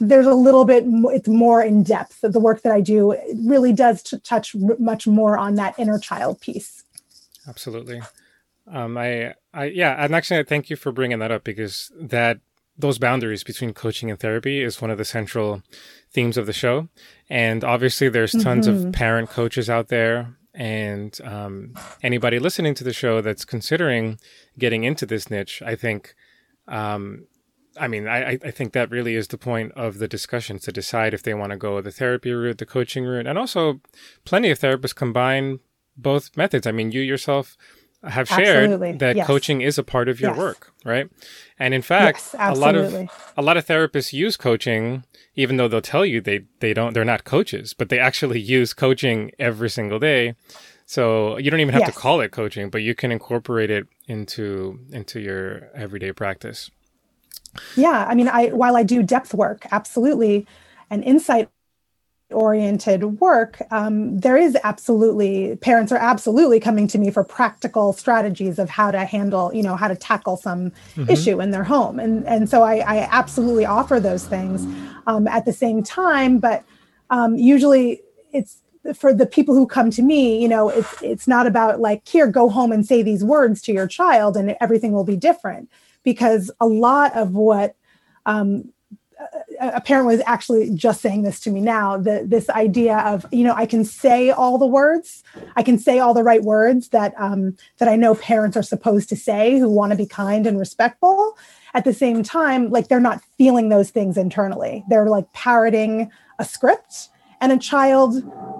there's 0.00 0.26
a 0.26 0.34
little 0.34 0.64
bit 0.64 0.84
it's 0.86 1.28
more 1.28 1.62
in 1.62 1.82
depth. 1.82 2.20
The 2.20 2.40
work 2.40 2.62
that 2.62 2.72
i 2.72 2.80
do 2.80 3.16
really 3.36 3.72
does 3.72 4.02
t- 4.02 4.18
touch 4.18 4.54
r- 4.54 4.76
much 4.78 5.06
more 5.06 5.38
on 5.38 5.54
that 5.54 5.78
inner 5.78 5.98
child 5.98 6.40
piece. 6.40 6.84
Absolutely. 7.48 8.02
Um, 8.70 8.98
I, 8.98 9.34
I, 9.54 9.66
yeah, 9.66 10.04
and 10.04 10.14
actually, 10.14 10.40
I 10.40 10.42
thank 10.42 10.68
you 10.68 10.76
for 10.76 10.92
bringing 10.92 11.20
that 11.20 11.30
up 11.30 11.42
because 11.42 11.90
that 11.98 12.40
those 12.78 12.98
boundaries 12.98 13.42
between 13.42 13.74
coaching 13.74 14.10
and 14.10 14.18
therapy 14.20 14.62
is 14.62 14.80
one 14.80 14.90
of 14.90 14.98
the 14.98 15.04
central 15.04 15.62
themes 16.12 16.36
of 16.36 16.46
the 16.46 16.52
show. 16.52 16.88
And 17.28 17.64
obviously, 17.64 18.08
there's 18.08 18.32
tons 18.32 18.68
mm-hmm. 18.68 18.88
of 18.88 18.92
parent 18.92 19.30
coaches 19.30 19.68
out 19.68 19.88
there 19.88 20.38
and 20.58 21.16
um, 21.22 21.74
anybody 22.02 22.40
listening 22.40 22.74
to 22.74 22.84
the 22.84 22.92
show 22.92 23.20
that's 23.20 23.44
considering 23.44 24.18
getting 24.58 24.82
into 24.82 25.06
this 25.06 25.30
niche, 25.30 25.62
I 25.64 25.76
think, 25.76 26.16
um, 26.66 27.26
I 27.78 27.86
mean, 27.86 28.08
I, 28.08 28.38
I 28.42 28.50
think 28.50 28.72
that 28.72 28.90
really 28.90 29.14
is 29.14 29.28
the 29.28 29.38
point 29.38 29.70
of 29.76 29.98
the 29.98 30.08
discussion 30.08 30.58
to 30.60 30.72
decide 30.72 31.14
if 31.14 31.22
they 31.22 31.32
want 31.32 31.52
to 31.52 31.56
go 31.56 31.80
the 31.80 31.92
therapy 31.92 32.32
route, 32.32 32.58
the 32.58 32.66
coaching 32.66 33.04
route, 33.04 33.28
and 33.28 33.38
also 33.38 33.80
plenty 34.24 34.50
of 34.50 34.58
therapists 34.58 34.96
combine 34.96 35.60
both 35.96 36.36
methods. 36.36 36.66
I 36.66 36.72
mean, 36.72 36.90
you 36.90 37.02
yourself 37.02 37.56
have 38.04 38.28
shared 38.28 38.64
absolutely. 38.64 38.92
that 38.92 39.16
yes. 39.16 39.26
coaching 39.26 39.60
is 39.60 39.78
a 39.78 39.82
part 39.82 40.08
of 40.08 40.20
your 40.20 40.30
yes. 40.30 40.38
work, 40.38 40.72
right? 40.84 41.10
And 41.58 41.74
in 41.74 41.82
fact, 41.82 42.30
yes, 42.32 42.56
a 42.56 42.60
lot 42.60 42.76
of 42.76 42.94
a 43.36 43.42
lot 43.42 43.56
of 43.56 43.66
therapists 43.66 44.12
use 44.12 44.36
coaching 44.36 45.04
even 45.38 45.56
though 45.56 45.68
they'll 45.68 45.80
tell 45.80 46.04
you 46.04 46.20
they 46.20 46.40
they 46.58 46.74
don't 46.74 46.94
they're 46.94 47.04
not 47.04 47.24
coaches, 47.24 47.72
but 47.72 47.88
they 47.88 47.98
actually 47.98 48.40
use 48.40 48.74
coaching 48.74 49.30
every 49.38 49.70
single 49.70 50.00
day. 50.00 50.34
So 50.84 51.38
you 51.38 51.50
don't 51.50 51.60
even 51.60 51.74
have 51.74 51.86
to 51.86 51.92
call 51.92 52.20
it 52.20 52.32
coaching, 52.32 52.70
but 52.70 52.82
you 52.82 52.94
can 52.94 53.12
incorporate 53.12 53.70
it 53.70 53.86
into 54.06 54.80
into 54.90 55.20
your 55.20 55.70
everyday 55.74 56.12
practice. 56.12 56.70
Yeah, 57.76 58.06
I 58.08 58.14
mean, 58.14 58.28
I 58.28 58.48
while 58.48 58.76
I 58.76 58.82
do 58.82 59.02
depth 59.02 59.32
work, 59.32 59.66
absolutely, 59.70 60.46
and 60.90 61.04
insight 61.04 61.50
oriented 62.30 63.20
work, 63.20 63.62
um, 63.70 64.18
there 64.18 64.36
is 64.36 64.56
absolutely 64.62 65.56
parents 65.56 65.90
are 65.92 65.98
absolutely 65.98 66.60
coming 66.60 66.86
to 66.88 66.98
me 66.98 67.10
for 67.10 67.24
practical 67.24 67.92
strategies 67.92 68.58
of 68.58 68.68
how 68.68 68.90
to 68.90 69.04
handle, 69.04 69.52
you 69.54 69.62
know, 69.62 69.76
how 69.76 69.88
to 69.88 69.96
tackle 69.96 70.36
some 70.36 70.70
mm-hmm. 70.70 71.10
issue 71.10 71.40
in 71.40 71.50
their 71.50 71.64
home, 71.64 71.98
and 71.98 72.26
and 72.26 72.48
so 72.48 72.62
I, 72.62 72.76
I 72.78 73.08
absolutely 73.10 73.66
offer 73.66 73.98
those 73.98 74.26
things 74.26 74.66
um, 75.06 75.26
at 75.26 75.44
the 75.44 75.52
same 75.52 75.82
time, 75.82 76.38
but 76.38 76.64
um, 77.10 77.36
usually 77.36 78.02
it's 78.32 78.62
for 78.94 79.12
the 79.12 79.26
people 79.26 79.54
who 79.54 79.66
come 79.66 79.90
to 79.90 80.02
me 80.02 80.40
you 80.40 80.48
know 80.48 80.70
it's 80.70 81.02
it's 81.02 81.28
not 81.28 81.46
about 81.46 81.78
like 81.78 82.06
here 82.08 82.26
go 82.26 82.48
home 82.48 82.72
and 82.72 82.86
say 82.86 83.02
these 83.02 83.22
words 83.22 83.60
to 83.60 83.72
your 83.72 83.86
child 83.86 84.36
and 84.36 84.56
everything 84.60 84.92
will 84.92 85.04
be 85.04 85.16
different. 85.16 85.70
Because 86.04 86.50
a 86.60 86.66
lot 86.66 87.14
of 87.14 87.32
what 87.32 87.74
um, 88.24 88.72
a 89.60 89.80
parent 89.80 90.06
was 90.06 90.20
actually 90.26 90.70
just 90.70 91.00
saying 91.00 91.22
this 91.22 91.40
to 91.40 91.50
me 91.50 91.60
now 91.60 91.96
the, 91.96 92.24
this 92.26 92.48
idea 92.50 92.98
of 92.98 93.26
you 93.32 93.44
know 93.44 93.54
i 93.54 93.66
can 93.66 93.84
say 93.84 94.30
all 94.30 94.58
the 94.58 94.66
words 94.66 95.22
i 95.56 95.62
can 95.62 95.78
say 95.78 95.98
all 95.98 96.14
the 96.14 96.22
right 96.22 96.42
words 96.42 96.88
that 96.88 97.14
um, 97.18 97.56
that 97.78 97.88
i 97.88 97.96
know 97.96 98.14
parents 98.14 98.56
are 98.56 98.62
supposed 98.62 99.08
to 99.08 99.16
say 99.16 99.58
who 99.58 99.68
want 99.68 99.92
to 99.92 99.96
be 99.96 100.06
kind 100.06 100.46
and 100.46 100.58
respectful. 100.58 101.36
At 101.74 101.84
the 101.84 101.92
same 101.92 102.22
time 102.22 102.70
like 102.70 102.88
they're 102.88 103.00
not 103.00 103.22
feeling 103.36 103.68
those 103.68 103.90
things 103.90 104.16
internally. 104.16 104.84
They're 104.88 105.08
like 105.08 105.32
parroting 105.32 106.10
a 106.38 106.44
script 106.44 107.10
and 107.40 107.52
a 107.52 107.58
child 107.58 108.14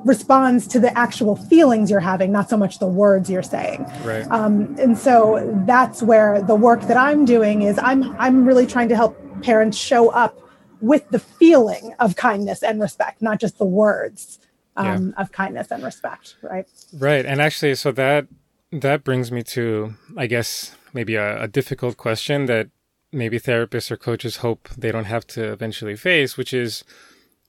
responds 0.04 0.68
to 0.68 0.78
the 0.78 0.96
actual 0.96 1.34
feelings 1.34 1.90
you're 1.90 1.98
having 1.98 2.30
not 2.30 2.48
so 2.48 2.56
much 2.56 2.78
the 2.78 2.86
words 2.86 3.28
you're 3.28 3.42
saying. 3.42 3.84
Right. 4.04 4.24
Um, 4.30 4.76
and 4.78 4.96
so 4.96 5.62
that's 5.66 6.02
where 6.02 6.40
the 6.42 6.54
work 6.54 6.82
that 6.82 6.96
i'm 6.96 7.24
doing 7.24 7.62
is 7.62 7.78
i'm 7.78 8.14
i'm 8.20 8.44
really 8.44 8.66
trying 8.66 8.88
to 8.88 8.96
help 8.96 9.16
parents 9.42 9.76
show 9.76 10.10
up 10.10 10.38
with 10.80 11.08
the 11.10 11.18
feeling 11.18 11.94
of 11.98 12.16
kindness 12.16 12.62
and 12.62 12.80
respect, 12.80 13.22
not 13.22 13.40
just 13.40 13.58
the 13.58 13.64
words 13.64 14.38
um, 14.76 15.08
yeah. 15.16 15.22
of 15.22 15.32
kindness 15.32 15.70
and 15.70 15.82
respect, 15.82 16.36
right? 16.42 16.66
Right, 16.92 17.26
and 17.26 17.40
actually, 17.40 17.74
so 17.74 17.92
that 17.92 18.26
that 18.72 19.04
brings 19.04 19.32
me 19.32 19.42
to, 19.42 19.94
I 20.16 20.26
guess, 20.26 20.76
maybe 20.92 21.14
a, 21.14 21.42
a 21.42 21.48
difficult 21.48 21.96
question 21.96 22.46
that 22.46 22.68
maybe 23.12 23.40
therapists 23.40 23.90
or 23.90 23.96
coaches 23.96 24.36
hope 24.36 24.68
they 24.76 24.92
don't 24.92 25.06
have 25.06 25.26
to 25.28 25.52
eventually 25.52 25.96
face, 25.96 26.36
which 26.36 26.52
is, 26.52 26.84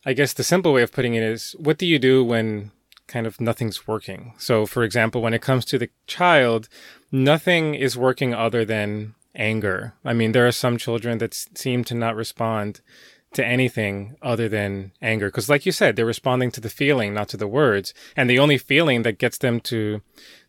I 0.05 0.13
guess, 0.13 0.33
the 0.33 0.43
simple 0.43 0.71
way 0.73 0.81
of 0.81 0.93
putting 0.93 1.15
it 1.15 1.23
is, 1.23 1.55
what 1.59 1.77
do 1.77 1.85
you 1.85 1.99
do 1.99 2.23
when 2.23 2.71
kind 3.07 3.27
of 3.27 3.41
nothing's 3.41 3.87
working? 3.87 4.33
So, 4.37 4.65
for 4.65 4.83
example, 4.83 5.21
when 5.21 5.33
it 5.33 5.41
comes 5.41 5.65
to 5.65 5.77
the 5.77 5.89
child, 6.07 6.69
nothing 7.11 7.75
is 7.75 7.97
working 7.97 8.33
other 8.33 8.63
than 8.63 9.15
anger. 9.35 9.93
I 10.05 10.13
mean, 10.13 10.31
there 10.31 10.47
are 10.47 10.51
some 10.51 10.77
children 10.77 11.17
that 11.17 11.33
seem 11.33 11.83
to 11.85 11.95
not 11.95 12.15
respond 12.15 12.81
to 13.33 13.45
anything 13.45 14.15
other 14.21 14.49
than 14.49 14.91
anger. 15.01 15.27
Because, 15.27 15.49
like 15.49 15.65
you 15.65 15.71
said, 15.71 15.95
they're 15.95 16.05
responding 16.05 16.51
to 16.51 16.61
the 16.61 16.69
feeling, 16.69 17.13
not 17.13 17.29
to 17.29 17.37
the 17.37 17.47
words. 17.47 17.93
And 18.15 18.29
the 18.29 18.39
only 18.39 18.57
feeling 18.57 19.03
that 19.03 19.19
gets 19.19 19.37
them 19.37 19.59
to 19.61 20.01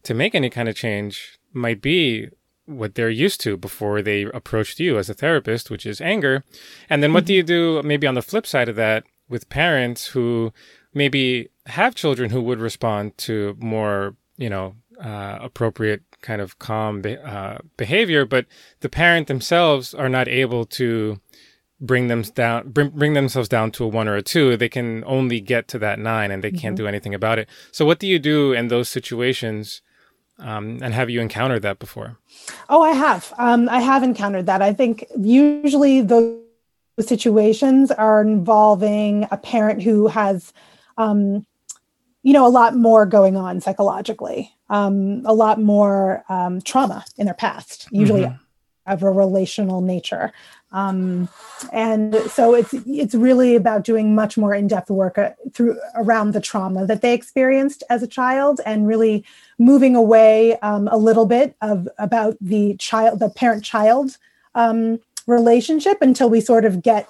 to 0.03 0.15
make 0.15 0.35
any 0.35 0.51
kind 0.51 0.69
of 0.69 0.75
change 0.75 1.39
might 1.53 1.83
be 1.83 2.29
what 2.65 2.95
they're 2.95 3.11
used 3.11 3.41
to 3.41 3.57
before 3.57 4.01
they 4.01 4.23
approached 4.23 4.81
you 4.81 4.99
as 4.99 5.11
a 5.11 5.15
therapist, 5.15 5.71
which 5.71 5.85
is 5.85 6.01
anger. 6.01 6.45
And 6.89 7.03
then 7.03 7.13
what 7.13 7.27
do 7.27 7.35
you 7.35 7.43
do 7.43 7.83
maybe 7.83 8.07
on 8.07 8.15
the 8.15 8.23
flip 8.23 8.47
side 8.47 8.69
of 8.69 8.77
that 8.77 9.05
with 9.29 9.49
parents 9.49 10.09
who 10.09 10.53
maybe 10.95 11.49
have 11.67 11.95
children 11.95 12.31
who 12.31 12.41
would 12.43 12.61
respond 12.61 13.19
to 13.19 13.57
more, 13.59 14.17
you 14.37 14.49
know, 14.49 14.75
uh, 15.03 15.39
appropriate 15.41 16.03
kind 16.21 16.41
of 16.41 16.59
calm 16.59 17.01
be- 17.01 17.17
uh, 17.17 17.59
behavior, 17.77 18.25
but 18.25 18.47
the 18.81 18.89
parent 18.89 19.29
themselves 19.29 19.95
are 19.95 20.09
not 20.09 20.29
able 20.29 20.65
to 20.67 21.19
bring 21.81 22.09
them 22.09 22.23
down 22.23 22.69
bring, 22.71 22.91
bring 22.91 23.15
themselves 23.15 23.49
down 23.49 23.71
to 23.71 23.85
a 23.85 23.89
one 23.89 24.09
or 24.09 24.17
a 24.17 24.23
two 24.23 24.57
they 24.57 24.69
can 24.69 25.03
only 25.07 25.41
get 25.41 25.67
to 25.69 25.79
that 25.79 25.99
nine 25.99 26.31
and 26.31 26.45
they 26.45 26.51
can't 26.51 26.77
mm-hmm. 26.77 26.85
do 26.85 26.89
anything 26.89 27.15
about 27.15 27.39
it 27.39 27.49
so 27.73 27.85
what 27.85 27.99
do 27.99 28.07
you 28.07 28.19
do 28.19 28.53
in 28.53 28.69
those 28.69 28.89
situations 28.89 29.83
Um, 30.41 30.79
and 30.83 30.95
have 30.95 31.11
you 31.11 31.21
encountered 31.21 31.63
that 31.63 31.79
before? 31.79 32.17
Oh, 32.69 32.83
I 32.83 32.93
have. 32.93 33.33
Um, 33.37 33.69
I 33.69 33.81
have 33.81 34.03
encountered 34.03 34.47
that. 34.47 34.63
I 34.63 34.73
think 34.73 35.05
usually 35.19 36.01
those 36.01 36.41
situations 36.99 37.91
are 37.91 38.23
involving 38.23 39.27
a 39.31 39.37
parent 39.37 39.83
who 39.83 40.09
has, 40.09 40.55
um, 40.97 41.45
you 42.23 42.33
know, 42.33 42.47
a 42.47 42.49
lot 42.49 42.75
more 42.75 43.05
going 43.07 43.37
on 43.37 43.61
psychologically, 43.61 44.51
um, 44.71 45.23
a 45.27 45.35
lot 45.35 45.61
more 45.61 46.25
um, 46.29 46.61
trauma 46.63 47.05
in 47.19 47.27
their 47.27 47.35
past, 47.35 47.87
usually 47.91 48.23
mm-hmm. 48.23 48.93
of 48.93 49.03
a 49.03 49.11
relational 49.11 49.83
nature. 49.83 50.33
Um, 50.73 51.29
and 51.73 52.15
so 52.31 52.55
it's 52.55 52.73
it's 52.87 53.15
really 53.15 53.57
about 53.57 53.85
doing 53.85 54.15
much 54.15 54.39
more 54.39 54.55
in-depth 54.55 54.91
work 54.91 55.19
uh, 55.19 55.31
through 55.53 55.79
around 55.97 56.33
the 56.33 56.41
trauma 56.41 56.87
that 56.87 57.03
they 57.03 57.13
experienced 57.13 57.83
as 57.91 58.03
a 58.03 58.07
child 58.07 58.61
and 58.65 58.87
really 58.87 59.25
moving 59.59 59.97
away 59.97 60.57
um, 60.61 60.89
a 60.89 60.97
little 60.97 61.27
bit 61.27 61.57
of 61.61 61.89
about 61.99 62.37
the 62.41 62.77
child 62.77 63.19
the 63.19 63.31
parent 63.31 63.65
child 63.65 64.17
um, 64.55 65.01
relationship 65.27 65.99
until 66.01 66.31
we 66.31 66.41
sort 66.41 66.65
of 66.65 66.83
get 66.83 67.09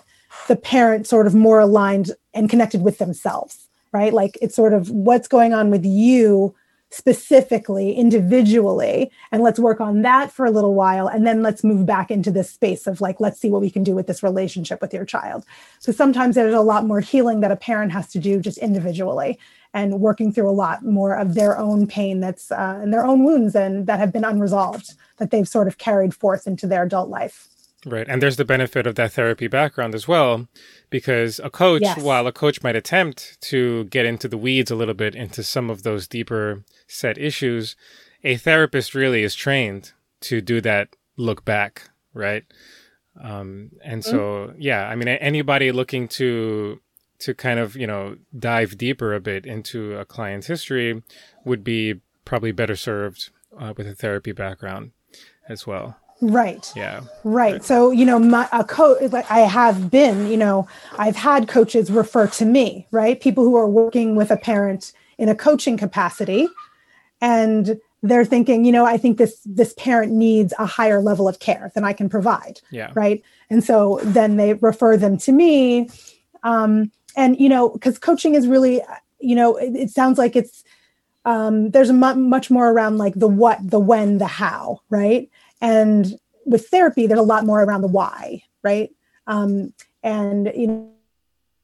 the 0.49 0.57
parent 0.57 1.07
sort 1.07 1.27
of 1.27 1.35
more 1.35 1.61
aligned 1.61 2.12
and 2.33 2.49
connected 2.49 2.83
with 2.83 2.99
themselves 2.99 3.68
right? 3.92 4.12
Like 4.12 4.38
it's 4.40 4.55
sort 4.55 4.73
of 4.73 4.90
what's 4.90 5.29
going 5.29 5.53
on 5.53 5.70
with 5.70 5.85
you 5.85 6.55
specifically, 6.90 7.94
individually, 7.94 9.11
and 9.31 9.42
let's 9.42 9.59
work 9.59 9.81
on 9.81 10.03
that 10.03 10.33
for 10.33 10.44
a 10.44 10.50
little 10.50 10.74
while. 10.74 11.07
And 11.07 11.26
then 11.26 11.42
let's 11.42 11.62
move 11.62 11.87
back 11.87 12.11
into 12.11 12.31
this 12.31 12.50
space 12.50 12.87
of 12.87 13.00
like, 13.00 13.20
let's 13.20 13.40
see 13.40 13.48
what 13.48 13.61
we 13.61 13.70
can 13.70 13.85
do 13.85 13.94
with 13.94 14.07
this 14.07 14.22
relationship 14.22 14.81
with 14.81 14.92
your 14.92 15.05
child. 15.05 15.44
So 15.79 15.92
sometimes 15.92 16.35
there's 16.35 16.55
a 16.55 16.61
lot 16.61 16.85
more 16.85 17.00
healing 17.00 17.40
that 17.40 17.53
a 17.53 17.57
parent 17.57 17.92
has 17.92 18.09
to 18.09 18.18
do 18.18 18.40
just 18.40 18.59
individually 18.59 19.38
and 19.72 20.00
working 20.00 20.33
through 20.33 20.50
a 20.50 20.53
lot 20.53 20.85
more 20.85 21.14
of 21.14 21.35
their 21.35 21.57
own 21.57 21.87
pain 21.87 22.20
that's 22.20 22.50
uh, 22.50 22.81
and 22.83 22.92
their 22.92 23.07
own 23.07 23.24
wounds 23.24 23.55
and 23.55 23.87
that 23.87 24.00
have 24.00 24.12
been 24.12 24.24
unresolved 24.24 24.94
that 25.18 25.31
they've 25.31 25.48
sort 25.48 25.68
of 25.68 25.79
carried 25.79 26.12
forth 26.14 26.46
into 26.46 26.66
their 26.66 26.83
adult 26.83 27.09
life. 27.09 27.46
Right. 27.87 28.07
And 28.09 28.21
there's 28.21 28.37
the 28.37 28.45
benefit 28.45 28.87
of 28.87 28.95
that 28.97 29.12
therapy 29.12 29.47
background 29.47 29.95
as 29.95 30.07
well, 30.07 30.49
because 30.90 31.40
a 31.43 31.49
coach, 31.49 31.81
yes. 31.83 31.99
while 31.99 32.27
a 32.27 32.33
coach 32.33 32.62
might 32.62 32.77
attempt 32.77 33.40
to 33.43 33.85
get 33.85 34.05
into 34.05 34.29
the 34.29 34.37
weeds 34.37 34.71
a 34.71 34.77
little 34.77 34.95
bit 34.95 35.14
into 35.14 35.43
some 35.43 35.71
of 35.71 35.83
those 35.83 36.07
deeper 36.07 36.62
set 36.87 37.16
issues, 37.16 37.77
a 38.23 38.37
therapist 38.37 38.95
really 38.95 39.23
is 39.23 39.35
trained 39.35 39.93
to 40.21 40.43
do 40.43 40.61
that 40.61 40.88
look 41.16 41.45
back, 41.47 41.88
right? 42.12 42.45
Um, 43.19 43.71
and 43.83 44.05
so, 44.05 44.19
mm-hmm. 44.19 44.61
yeah, 44.61 44.87
I 44.87 44.95
mean, 44.95 45.09
anybody 45.09 45.73
looking 45.73 46.07
to 46.09 46.81
to 47.21 47.35
kind 47.35 47.61
of 47.61 47.77
you 47.77 47.87
know 47.87 48.16
dive 48.37 48.79
deeper 48.79 49.14
a 49.14 49.21
bit 49.21 49.47
into 49.47 49.97
a 49.97 50.05
client's 50.05 50.47
history 50.47 51.03
would 51.45 51.62
be 51.62 52.01
probably 52.25 52.53
better 52.53 52.77
served 52.77 53.31
uh, 53.59 53.75
with 53.77 53.87
a 53.87 53.95
therapy 53.95 54.33
background 54.33 54.93
as 55.49 55.66
well. 55.66 55.97
Right. 56.20 56.72
Yeah. 56.76 57.00
Right. 57.24 57.52
right. 57.52 57.64
So, 57.64 57.90
you 57.90 58.04
know, 58.04 58.18
my 58.18 58.48
a 58.52 58.64
coach, 58.64 59.11
like 59.12 59.30
I 59.30 59.40
have 59.40 59.90
been, 59.90 60.30
you 60.30 60.37
know, 60.37 60.68
I've 60.98 61.16
had 61.16 61.48
coaches 61.48 61.90
refer 61.90 62.26
to 62.28 62.44
me, 62.44 62.87
right? 62.90 63.20
People 63.20 63.44
who 63.44 63.56
are 63.56 63.68
working 63.68 64.16
with 64.16 64.30
a 64.30 64.37
parent 64.37 64.92
in 65.18 65.28
a 65.28 65.35
coaching 65.35 65.76
capacity 65.76 66.48
and 67.20 67.80
they're 68.02 68.24
thinking, 68.24 68.64
you 68.64 68.72
know, 68.72 68.87
I 68.87 68.96
think 68.96 69.18
this 69.18 69.40
this 69.44 69.74
parent 69.74 70.12
needs 70.12 70.54
a 70.59 70.66
higher 70.66 71.00
level 71.00 71.28
of 71.28 71.38
care 71.38 71.70
than 71.74 71.85
I 71.85 71.92
can 71.92 72.09
provide. 72.09 72.61
Yeah. 72.70 72.90
Right. 72.94 73.22
And 73.50 73.62
so 73.62 74.00
then 74.02 74.37
they 74.37 74.54
refer 74.54 74.96
them 74.96 75.18
to 75.18 75.33
me. 75.33 75.90
Um, 76.42 76.90
and 77.16 77.38
you 77.38 77.48
know, 77.48 77.68
because 77.68 77.98
coaching 77.98 78.35
is 78.35 78.46
really, 78.46 78.83
you 79.20 79.35
know, 79.35 79.56
it, 79.56 79.76
it 79.76 79.90
sounds 79.90 80.18
like 80.18 80.37
it's 80.37 80.64
um, 81.24 81.70
there's 81.70 81.92
mu- 81.92 82.14
much 82.14 82.50
more 82.50 82.70
around 82.70 82.98
like 82.98 83.14
the 83.14 83.28
what, 83.28 83.59
the 83.62 83.78
when, 83.78 84.18
the 84.18 84.26
how, 84.26 84.80
right? 84.88 85.28
And 85.61 86.18
with 86.44 86.68
therapy, 86.68 87.07
there's 87.07 87.20
a 87.20 87.25
lot 87.25 87.44
more 87.44 87.62
around 87.62 87.83
the 87.83 87.88
why, 87.88 88.42
right? 88.62 88.90
Um, 89.27 89.73
and 90.03 90.51
you 90.55 90.66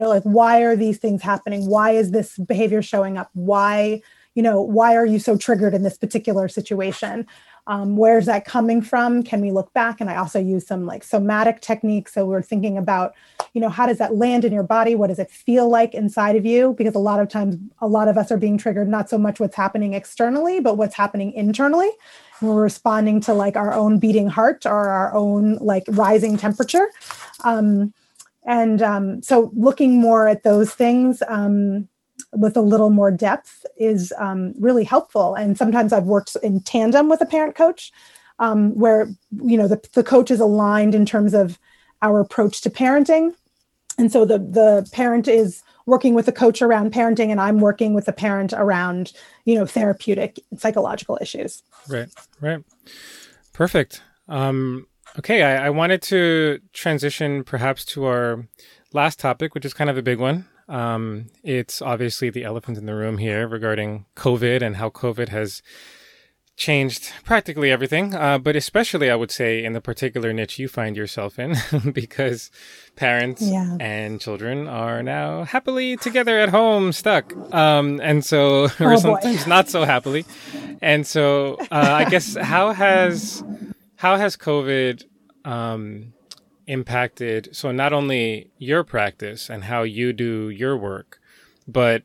know, 0.00 0.08
like 0.08 0.22
why 0.22 0.62
are 0.62 0.76
these 0.76 0.98
things 0.98 1.22
happening? 1.22 1.66
Why 1.66 1.92
is 1.92 2.10
this 2.10 2.36
behavior 2.38 2.82
showing 2.82 3.16
up? 3.16 3.30
Why, 3.32 4.02
you 4.34 4.42
know, 4.42 4.60
why 4.60 4.94
are 4.96 5.06
you 5.06 5.18
so 5.18 5.36
triggered 5.36 5.74
in 5.74 5.82
this 5.82 5.96
particular 5.96 6.48
situation? 6.48 7.26
Um, 7.68 7.96
where's 7.96 8.26
that 8.26 8.44
coming 8.44 8.80
from? 8.80 9.24
Can 9.24 9.40
we 9.40 9.50
look 9.50 9.72
back? 9.72 10.00
And 10.00 10.08
I 10.08 10.16
also 10.16 10.38
use 10.38 10.66
some 10.66 10.86
like 10.86 11.02
somatic 11.02 11.60
techniques. 11.60 12.12
So 12.12 12.24
we're 12.24 12.42
thinking 12.42 12.78
about, 12.78 13.14
you 13.54 13.60
know, 13.60 13.70
how 13.70 13.86
does 13.86 13.98
that 13.98 14.14
land 14.14 14.44
in 14.44 14.52
your 14.52 14.62
body? 14.62 14.94
What 14.94 15.08
does 15.08 15.18
it 15.18 15.30
feel 15.30 15.68
like 15.68 15.92
inside 15.92 16.36
of 16.36 16.46
you? 16.46 16.74
Because 16.74 16.94
a 16.94 17.00
lot 17.00 17.18
of 17.18 17.28
times, 17.28 17.56
a 17.80 17.88
lot 17.88 18.06
of 18.06 18.16
us 18.16 18.30
are 18.30 18.36
being 18.36 18.56
triggered 18.56 18.88
not 18.88 19.10
so 19.10 19.18
much 19.18 19.40
what's 19.40 19.56
happening 19.56 19.94
externally, 19.94 20.60
but 20.60 20.76
what's 20.76 20.94
happening 20.94 21.32
internally 21.32 21.90
we're 22.40 22.62
responding 22.62 23.20
to 23.22 23.34
like 23.34 23.56
our 23.56 23.72
own 23.72 23.98
beating 23.98 24.28
heart 24.28 24.66
or 24.66 24.88
our 24.88 25.14
own 25.14 25.56
like 25.56 25.84
rising 25.88 26.36
temperature. 26.36 26.88
Um, 27.44 27.92
and 28.44 28.80
um, 28.82 29.22
so 29.22 29.50
looking 29.54 30.00
more 30.00 30.28
at 30.28 30.42
those 30.42 30.72
things 30.72 31.22
um, 31.28 31.88
with 32.32 32.56
a 32.56 32.60
little 32.60 32.90
more 32.90 33.10
depth 33.10 33.66
is 33.76 34.12
um, 34.18 34.54
really 34.58 34.84
helpful. 34.84 35.34
And 35.34 35.56
sometimes 35.58 35.92
i've 35.92 36.04
worked 36.04 36.36
in 36.42 36.60
tandem 36.60 37.08
with 37.08 37.20
a 37.20 37.26
parent 37.26 37.54
coach 37.54 37.92
um, 38.38 38.74
where 38.74 39.08
you 39.42 39.56
know 39.56 39.68
the, 39.68 39.80
the 39.94 40.04
coach 40.04 40.30
is 40.30 40.40
aligned 40.40 40.94
in 40.94 41.06
terms 41.06 41.34
of 41.34 41.58
our 42.02 42.20
approach 42.20 42.60
to 42.62 42.70
parenting. 42.70 43.34
And 43.98 44.12
so 44.12 44.24
the 44.24 44.38
the 44.38 44.88
parent 44.92 45.28
is 45.28 45.62
working 45.86 46.14
with 46.14 46.28
a 46.28 46.32
coach 46.32 46.60
around 46.60 46.92
parenting 46.92 47.30
and 47.30 47.40
i'm 47.40 47.58
working 47.58 47.94
with 47.94 48.08
a 48.08 48.12
parent 48.12 48.52
around 48.52 49.12
you 49.44 49.54
know 49.54 49.64
therapeutic 49.64 50.40
psychological 50.58 51.16
issues. 51.22 51.62
Right 51.88 52.08
right. 52.40 52.62
Perfect. 53.52 54.02
Um 54.28 54.86
okay 55.18 55.42
I, 55.42 55.66
I 55.66 55.70
wanted 55.70 56.02
to 56.02 56.60
transition 56.74 57.44
perhaps 57.44 57.84
to 57.86 58.04
our 58.04 58.46
last 58.92 59.18
topic 59.18 59.54
which 59.54 59.64
is 59.64 59.72
kind 59.72 59.88
of 59.88 59.96
a 59.96 60.02
big 60.02 60.18
one. 60.18 60.46
Um 60.68 61.26
it's 61.42 61.80
obviously 61.80 62.28
the 62.28 62.44
elephant 62.44 62.76
in 62.76 62.86
the 62.86 62.94
room 62.94 63.18
here 63.18 63.48
regarding 63.48 64.04
covid 64.16 64.60
and 64.60 64.76
how 64.76 64.90
covid 64.90 65.28
has 65.28 65.62
changed 66.56 67.12
practically 67.24 67.70
everything, 67.70 68.14
uh, 68.14 68.38
but 68.38 68.56
especially 68.56 69.10
I 69.10 69.14
would 69.14 69.30
say 69.30 69.62
in 69.62 69.74
the 69.74 69.80
particular 69.80 70.32
niche 70.32 70.58
you 70.58 70.68
find 70.68 70.96
yourself 70.96 71.38
in, 71.38 71.54
because 71.92 72.50
parents 72.96 73.42
yeah. 73.42 73.76
and 73.78 74.20
children 74.20 74.66
are 74.66 75.02
now 75.02 75.44
happily 75.44 75.96
together 75.98 76.38
at 76.38 76.48
home, 76.48 76.92
stuck, 76.92 77.32
um, 77.54 78.00
and 78.02 78.24
so 78.24 78.64
or 78.80 78.94
oh, 78.94 78.96
sometimes 78.96 79.46
not 79.46 79.68
so 79.68 79.84
happily, 79.84 80.24
and 80.80 81.06
so 81.06 81.56
uh, 81.70 82.04
I 82.04 82.08
guess 82.08 82.36
how 82.40 82.72
has 82.72 83.44
how 83.96 84.16
has 84.16 84.36
COVID 84.36 85.04
um, 85.44 86.14
impacted 86.66 87.54
so 87.54 87.70
not 87.70 87.92
only 87.92 88.50
your 88.58 88.82
practice 88.82 89.50
and 89.50 89.64
how 89.64 89.82
you 89.82 90.14
do 90.14 90.48
your 90.48 90.76
work, 90.76 91.20
but 91.68 92.02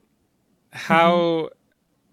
how 0.72 1.16
mm-hmm 1.16 1.56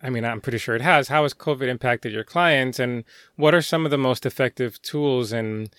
I 0.02 0.10
mean, 0.10 0.24
I'm 0.24 0.40
pretty 0.40 0.58
sure 0.58 0.76
it 0.76 0.82
has. 0.82 1.08
How 1.08 1.24
has 1.24 1.34
COVID 1.34 1.68
impacted 1.68 2.12
your 2.12 2.24
clients, 2.24 2.78
and 2.78 3.04
what 3.36 3.54
are 3.54 3.62
some 3.62 3.84
of 3.84 3.90
the 3.90 3.98
most 3.98 4.24
effective 4.24 4.80
tools 4.82 5.32
and 5.32 5.70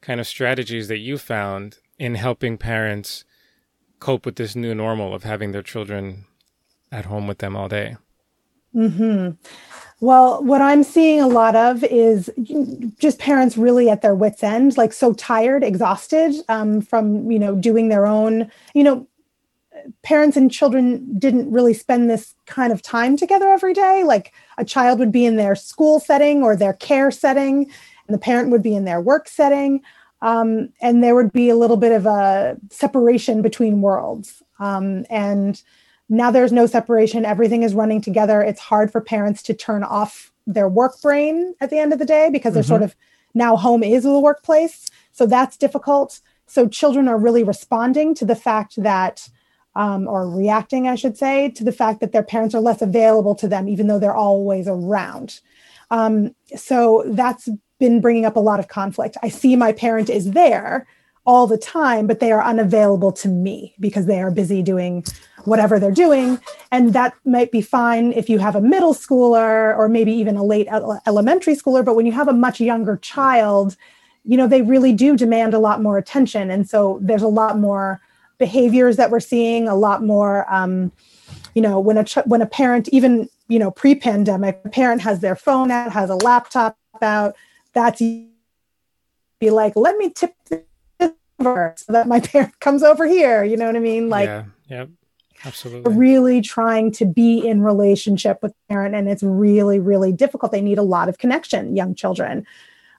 kind 0.00 0.20
of 0.20 0.26
strategies 0.26 0.88
that 0.88 0.98
you 0.98 1.18
found 1.18 1.78
in 1.98 2.14
helping 2.14 2.56
parents 2.58 3.24
cope 4.00 4.26
with 4.26 4.36
this 4.36 4.54
new 4.56 4.74
normal 4.74 5.14
of 5.14 5.24
having 5.24 5.52
their 5.52 5.62
children 5.62 6.24
at 6.92 7.06
home 7.06 7.26
with 7.26 7.38
them 7.38 7.56
all 7.56 7.68
day? 7.68 7.96
Hmm. 8.72 9.30
Well, 10.00 10.44
what 10.44 10.60
I'm 10.60 10.82
seeing 10.82 11.20
a 11.20 11.26
lot 11.26 11.56
of 11.56 11.82
is 11.84 12.30
just 12.98 13.18
parents 13.18 13.56
really 13.56 13.88
at 13.88 14.02
their 14.02 14.14
wits' 14.14 14.42
end, 14.42 14.76
like 14.76 14.92
so 14.92 15.14
tired, 15.14 15.64
exhausted 15.64 16.34
um, 16.48 16.82
from 16.82 17.30
you 17.30 17.38
know 17.38 17.54
doing 17.54 17.88
their 17.88 18.06
own, 18.06 18.50
you 18.74 18.84
know, 18.84 19.06
parents 20.02 20.36
and 20.36 20.50
children 20.50 21.18
didn't 21.18 21.50
really 21.50 21.74
spend 21.74 22.08
this 22.08 22.34
kind 22.46 22.72
of 22.72 22.82
time 22.82 23.16
together 23.16 23.48
every 23.48 23.74
day. 23.74 24.04
Like 24.04 24.32
a 24.58 24.64
child 24.64 24.98
would 24.98 25.12
be 25.12 25.24
in 25.24 25.36
their 25.36 25.54
school 25.54 26.00
setting 26.00 26.42
or 26.42 26.56
their 26.56 26.74
care 26.74 27.10
setting, 27.10 27.70
and 28.06 28.14
the 28.14 28.18
parent 28.18 28.50
would 28.50 28.62
be 28.62 28.74
in 28.74 28.84
their 28.84 29.00
work 29.00 29.28
setting. 29.28 29.82
Um, 30.22 30.70
and 30.80 31.04
there 31.04 31.14
would 31.14 31.32
be 31.32 31.50
a 31.50 31.56
little 31.56 31.76
bit 31.76 31.92
of 31.92 32.06
a 32.06 32.56
separation 32.70 33.42
between 33.42 33.80
worlds. 33.80 34.42
Um, 34.58 35.04
and 35.10 35.62
now 36.08 36.30
there's 36.30 36.52
no 36.52 36.66
separation, 36.66 37.24
everything 37.24 37.62
is 37.62 37.74
running 37.74 38.00
together. 38.00 38.40
It's 38.40 38.60
hard 38.60 38.90
for 38.90 39.00
parents 39.00 39.42
to 39.44 39.54
turn 39.54 39.82
off 39.82 40.32
their 40.46 40.68
work 40.68 41.00
brain 41.02 41.54
at 41.60 41.70
the 41.70 41.78
end 41.78 41.92
of 41.92 41.98
the 41.98 42.04
day 42.04 42.30
because 42.30 42.54
they're 42.54 42.62
mm-hmm. 42.62 42.68
sort 42.68 42.82
of 42.82 42.94
now 43.34 43.56
home 43.56 43.82
is 43.82 44.04
the 44.04 44.18
workplace. 44.18 44.88
So 45.12 45.26
that's 45.26 45.56
difficult. 45.56 46.20
So 46.46 46.68
children 46.68 47.08
are 47.08 47.18
really 47.18 47.42
responding 47.42 48.14
to 48.14 48.24
the 48.24 48.36
fact 48.36 48.80
that 48.82 49.28
um, 49.76 50.08
or 50.08 50.28
reacting, 50.28 50.88
I 50.88 50.96
should 50.96 51.16
say, 51.16 51.50
to 51.50 51.62
the 51.62 51.72
fact 51.72 52.00
that 52.00 52.12
their 52.12 52.22
parents 52.22 52.54
are 52.54 52.60
less 52.60 52.82
available 52.82 53.34
to 53.36 53.46
them, 53.46 53.68
even 53.68 53.86
though 53.86 54.00
they're 54.00 54.14
always 54.14 54.66
around. 54.66 55.40
Um, 55.90 56.34
so 56.56 57.04
that's 57.06 57.48
been 57.78 58.00
bringing 58.00 58.24
up 58.24 58.36
a 58.36 58.40
lot 58.40 58.58
of 58.58 58.68
conflict. 58.68 59.16
I 59.22 59.28
see 59.28 59.54
my 59.54 59.72
parent 59.72 60.10
is 60.10 60.32
there, 60.32 60.86
all 61.26 61.46
the 61.48 61.58
time, 61.58 62.06
but 62.06 62.20
they 62.20 62.30
are 62.30 62.42
unavailable 62.42 63.10
to 63.10 63.28
me 63.28 63.74
because 63.80 64.06
they 64.06 64.20
are 64.20 64.30
busy 64.30 64.62
doing 64.62 65.04
whatever 65.44 65.78
they're 65.78 65.90
doing. 65.90 66.38
And 66.70 66.92
that 66.92 67.14
might 67.24 67.50
be 67.50 67.60
fine 67.60 68.12
if 68.12 68.30
you 68.30 68.38
have 68.38 68.54
a 68.54 68.60
middle 68.60 68.94
schooler 68.94 69.76
or 69.76 69.88
maybe 69.88 70.12
even 70.12 70.36
a 70.36 70.44
late 70.44 70.68
elementary 71.06 71.56
schooler. 71.56 71.84
But 71.84 71.96
when 71.96 72.06
you 72.06 72.12
have 72.12 72.28
a 72.28 72.32
much 72.32 72.60
younger 72.60 72.96
child, 72.98 73.76
you 74.24 74.36
know, 74.36 74.46
they 74.46 74.62
really 74.62 74.92
do 74.92 75.16
demand 75.16 75.52
a 75.52 75.58
lot 75.58 75.82
more 75.82 75.98
attention. 75.98 76.50
And 76.50 76.68
so 76.68 76.98
there's 77.02 77.22
a 77.22 77.28
lot 77.28 77.58
more 77.58 78.00
behaviors 78.38 78.96
that 78.96 79.10
we're 79.10 79.20
seeing, 79.20 79.68
a 79.68 79.74
lot 79.74 80.02
more, 80.02 80.52
um, 80.52 80.92
you 81.54 81.62
know, 81.62 81.80
when 81.80 81.98
a, 81.98 82.04
ch- 82.04 82.26
when 82.26 82.42
a 82.42 82.46
parent, 82.46 82.88
even, 82.88 83.28
you 83.48 83.58
know, 83.58 83.70
pre-pandemic, 83.70 84.60
a 84.64 84.68
parent 84.68 85.00
has 85.02 85.20
their 85.20 85.36
phone 85.36 85.70
out, 85.70 85.92
has 85.92 86.10
a 86.10 86.16
laptop 86.16 86.76
out, 87.02 87.34
that's 87.72 88.00
be 89.38 89.50
like, 89.50 89.74
let 89.76 89.96
me 89.96 90.10
tip 90.10 90.34
over 91.40 91.74
so 91.76 91.92
that 91.92 92.06
my 92.08 92.20
parent 92.32 92.58
comes 92.60 92.82
over 92.82 93.06
here. 93.06 93.44
You 93.44 93.56
know 93.56 93.66
what 93.66 93.76
I 93.76 93.80
mean? 93.80 94.08
Like, 94.08 94.26
yeah, 94.26 94.44
yep, 94.68 94.88
absolutely. 95.44 95.94
Really 95.94 96.40
trying 96.40 96.92
to 96.92 97.04
be 97.04 97.46
in 97.46 97.62
relationship 97.62 98.42
with 98.42 98.54
parent, 98.68 98.94
and 98.94 99.08
it's 99.08 99.22
really, 99.22 99.78
really 99.78 100.12
difficult. 100.12 100.52
They 100.52 100.60
need 100.60 100.78
a 100.78 100.82
lot 100.82 101.08
of 101.08 101.18
connection, 101.18 101.76
young 101.76 101.94
children. 101.94 102.46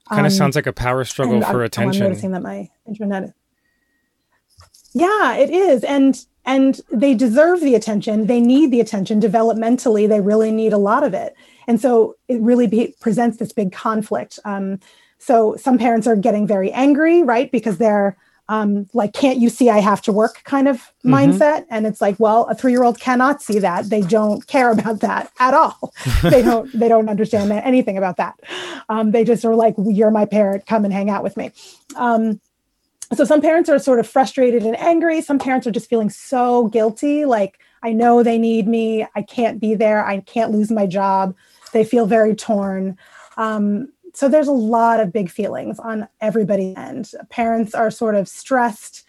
Kind 0.08 0.26
of 0.26 0.32
um, 0.32 0.36
sounds 0.36 0.56
like 0.56 0.66
a 0.66 0.72
power 0.72 1.04
struggle 1.04 1.42
for 1.42 1.60
I'm, 1.60 1.60
attention. 1.60 2.02
I'm 2.02 2.08
noticing 2.08 2.30
that 2.32 2.42
my 2.42 2.70
internet. 2.86 3.34
Yeah, 4.98 5.36
it 5.36 5.50
is, 5.50 5.84
and 5.84 6.24
and 6.44 6.80
they 6.90 7.14
deserve 7.14 7.60
the 7.60 7.76
attention. 7.76 8.26
They 8.26 8.40
need 8.40 8.72
the 8.72 8.80
attention. 8.80 9.20
Developmentally. 9.20 10.08
They 10.08 10.20
really 10.20 10.50
need 10.50 10.72
a 10.72 10.78
lot 10.78 11.04
of 11.04 11.14
it, 11.14 11.36
and 11.68 11.80
so 11.80 12.16
it 12.26 12.40
really 12.40 12.66
be, 12.66 12.96
presents 13.00 13.36
this 13.36 13.52
big 13.52 13.70
conflict. 13.70 14.40
Um, 14.44 14.80
so 15.18 15.54
some 15.56 15.78
parents 15.78 16.08
are 16.08 16.16
getting 16.16 16.48
very 16.48 16.72
angry, 16.72 17.22
right, 17.22 17.50
because 17.52 17.78
they're 17.78 18.16
um, 18.48 18.88
like 18.94 19.12
can't 19.12 19.38
you 19.38 19.50
see 19.50 19.68
i 19.68 19.78
have 19.78 20.00
to 20.02 20.12
work? 20.12 20.42
kind 20.44 20.66
of 20.66 20.78
mm-hmm. 20.78 21.14
mindset. 21.14 21.66
And 21.70 21.86
it's 21.86 22.00
like 22.00 22.18
well 22.18 22.44
a 22.46 22.56
three-year-old 22.56 22.98
cannot 22.98 23.40
see 23.40 23.60
that. 23.60 23.90
They 23.90 24.00
don't 24.00 24.44
care 24.48 24.72
about 24.72 25.00
that 25.00 25.30
at 25.38 25.54
all. 25.54 25.92
They 26.22 26.42
don't 26.42 26.72
they 26.72 26.88
don't 26.88 27.08
understand 27.08 27.52
anything 27.52 27.96
about 27.98 28.16
that. 28.16 28.34
Um, 28.88 29.12
they 29.12 29.22
just 29.22 29.44
are 29.44 29.54
like 29.54 29.74
you're 29.78 30.10
my 30.10 30.24
parent. 30.24 30.66
Come 30.66 30.84
and 30.84 30.92
hang 30.92 31.08
out 31.08 31.22
with 31.22 31.36
me. 31.36 31.52
Um, 31.94 32.40
so 33.14 33.24
some 33.24 33.40
parents 33.40 33.68
are 33.70 33.78
sort 33.78 33.98
of 33.98 34.06
frustrated 34.06 34.64
and 34.64 34.76
angry 34.78 35.20
some 35.20 35.38
parents 35.38 35.66
are 35.66 35.72
just 35.72 35.88
feeling 35.88 36.10
so 36.10 36.68
guilty 36.68 37.24
like 37.24 37.58
i 37.82 37.92
know 37.92 38.22
they 38.22 38.38
need 38.38 38.66
me 38.68 39.06
i 39.14 39.22
can't 39.22 39.60
be 39.60 39.74
there 39.74 40.04
i 40.04 40.20
can't 40.20 40.52
lose 40.52 40.70
my 40.70 40.86
job 40.86 41.34
they 41.72 41.84
feel 41.84 42.06
very 42.06 42.34
torn 42.34 42.96
um, 43.36 43.88
so 44.18 44.28
there's 44.28 44.48
a 44.48 44.52
lot 44.52 44.98
of 44.98 45.12
big 45.12 45.30
feelings 45.30 45.78
on 45.78 46.08
everybody's 46.20 46.76
end. 46.76 47.12
Parents 47.30 47.72
are 47.72 47.88
sort 47.88 48.16
of 48.16 48.26
stressed, 48.26 49.06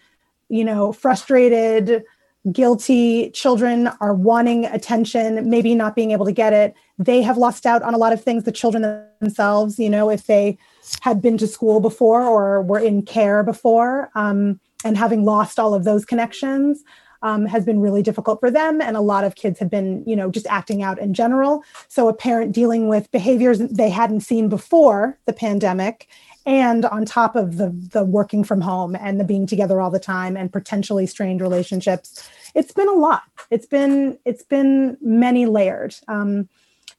you 0.48 0.64
know, 0.64 0.92
frustrated, 0.92 2.04
guilty. 2.52 3.30
Children 3.30 3.88
are 4.00 4.14
wanting 4.14 4.66
attention, 4.66 5.50
maybe 5.50 5.74
not 5.74 5.96
being 5.96 6.12
able 6.12 6.26
to 6.26 6.32
get 6.32 6.52
it. 6.52 6.74
They 6.96 7.22
have 7.22 7.36
lost 7.36 7.66
out 7.66 7.82
on 7.82 7.92
a 7.92 7.98
lot 7.98 8.12
of 8.12 8.22
things, 8.22 8.44
the 8.44 8.52
children 8.52 9.04
themselves, 9.20 9.80
you 9.80 9.90
know, 9.90 10.10
if 10.10 10.26
they 10.26 10.56
had 11.00 11.20
been 11.20 11.38
to 11.38 11.46
school 11.46 11.80
before 11.80 12.22
or 12.22 12.62
were 12.62 12.78
in 12.78 13.02
care 13.02 13.42
before 13.42 14.10
um, 14.14 14.60
and 14.84 14.96
having 14.96 15.24
lost 15.24 15.58
all 15.58 15.74
of 15.74 15.84
those 15.84 16.04
connections 16.04 16.82
um, 17.22 17.44
has 17.46 17.64
been 17.64 17.80
really 17.80 18.02
difficult 18.02 18.40
for 18.40 18.50
them. 18.50 18.80
And 18.80 18.96
a 18.96 19.00
lot 19.00 19.24
of 19.24 19.34
kids 19.34 19.58
have 19.58 19.70
been, 19.70 20.02
you 20.06 20.16
know, 20.16 20.30
just 20.30 20.46
acting 20.46 20.82
out 20.82 20.98
in 20.98 21.12
general. 21.12 21.62
So 21.88 22.08
a 22.08 22.14
parent 22.14 22.52
dealing 22.52 22.88
with 22.88 23.10
behaviors 23.10 23.58
they 23.58 23.90
hadn't 23.90 24.22
seen 24.22 24.48
before 24.48 25.18
the 25.26 25.32
pandemic 25.32 26.08
and 26.46 26.84
on 26.86 27.04
top 27.04 27.36
of 27.36 27.58
the 27.58 27.70
the 27.92 28.04
working 28.04 28.44
from 28.44 28.60
home 28.60 28.96
and 28.96 29.20
the 29.20 29.24
being 29.24 29.46
together 29.46 29.80
all 29.80 29.90
the 29.90 30.00
time 30.00 30.36
and 30.36 30.52
potentially 30.52 31.06
strained 31.06 31.40
relationships 31.40 32.28
it's 32.54 32.72
been 32.72 32.88
a 32.88 32.94
lot 32.94 33.22
it's 33.50 33.66
been 33.66 34.18
it's 34.24 34.42
been 34.42 34.96
many 35.02 35.44
layered 35.46 35.94
um, 36.08 36.48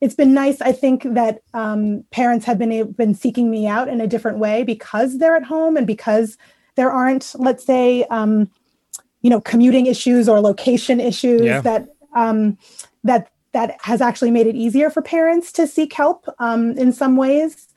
it's 0.02 0.16
been 0.16 0.34
nice 0.34 0.60
i 0.62 0.72
think 0.72 1.04
that 1.04 1.42
um, 1.54 2.04
parents 2.12 2.46
have 2.46 2.58
been 2.58 2.92
been 2.92 3.14
seeking 3.14 3.50
me 3.50 3.68
out 3.68 3.88
in 3.88 4.02
a 4.02 4.08
different 4.08 4.40
way 4.40 4.64
because 4.64 5.20
they're 5.20 5.36
at 5.36 5.44
home 5.44 5.78
and 5.78 5.88
because 5.88 6.38
there 6.76 6.92
aren't 6.92 7.34
let's 7.38 7.64
say 7.64 8.04
um, 8.06 8.50
you 9.22 9.30
know 9.30 9.40
commuting 9.40 9.86
issues 9.86 10.28
or 10.28 10.40
location 10.42 11.00
issues 11.00 11.42
yeah. 11.42 11.62
that 11.62 11.88
um, 12.16 12.58
that 13.04 13.32
that 13.54 13.78
has 13.82 14.02
actually 14.02 14.32
made 14.32 14.48
it 14.48 14.56
easier 14.56 14.90
for 14.90 15.02
parents 15.02 15.52
to 15.52 15.68
seek 15.68 15.94
help 15.94 16.26
um, 16.40 16.72
in 16.78 16.94
some 16.94 17.18
ways. 17.18 17.68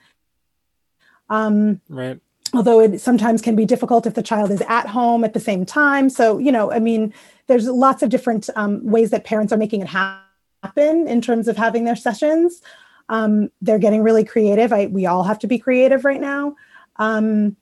Um, 1.28 1.80
right. 1.88 2.20
Although 2.52 2.78
it 2.78 3.00
sometimes 3.00 3.42
can 3.42 3.56
be 3.56 3.64
difficult 3.64 4.06
if 4.06 4.14
the 4.14 4.22
child 4.22 4.52
is 4.52 4.62
at 4.68 4.86
home 4.86 5.24
at 5.24 5.34
the 5.34 5.40
same 5.40 5.66
time. 5.66 6.08
So 6.08 6.38
you 6.38 6.52
know, 6.52 6.70
I 6.70 6.78
mean, 6.78 7.12
there's 7.48 7.66
lots 7.66 8.02
of 8.02 8.10
different 8.10 8.48
um, 8.54 8.84
ways 8.86 9.10
that 9.10 9.24
parents 9.24 9.52
are 9.52 9.56
making 9.56 9.80
it 9.80 9.88
happen 9.88 10.23
in 10.76 11.20
terms 11.20 11.48
of 11.48 11.56
having 11.56 11.84
their 11.84 11.96
sessions. 11.96 12.62
Um, 13.08 13.50
they're 13.60 13.78
getting 13.78 14.02
really 14.02 14.24
creative. 14.24 14.72
I, 14.72 14.86
we 14.86 15.06
all 15.06 15.24
have 15.24 15.38
to 15.40 15.46
be 15.46 15.58
creative 15.58 16.04
right 16.04 16.20
now. 16.20 16.56
Um, 16.96 17.56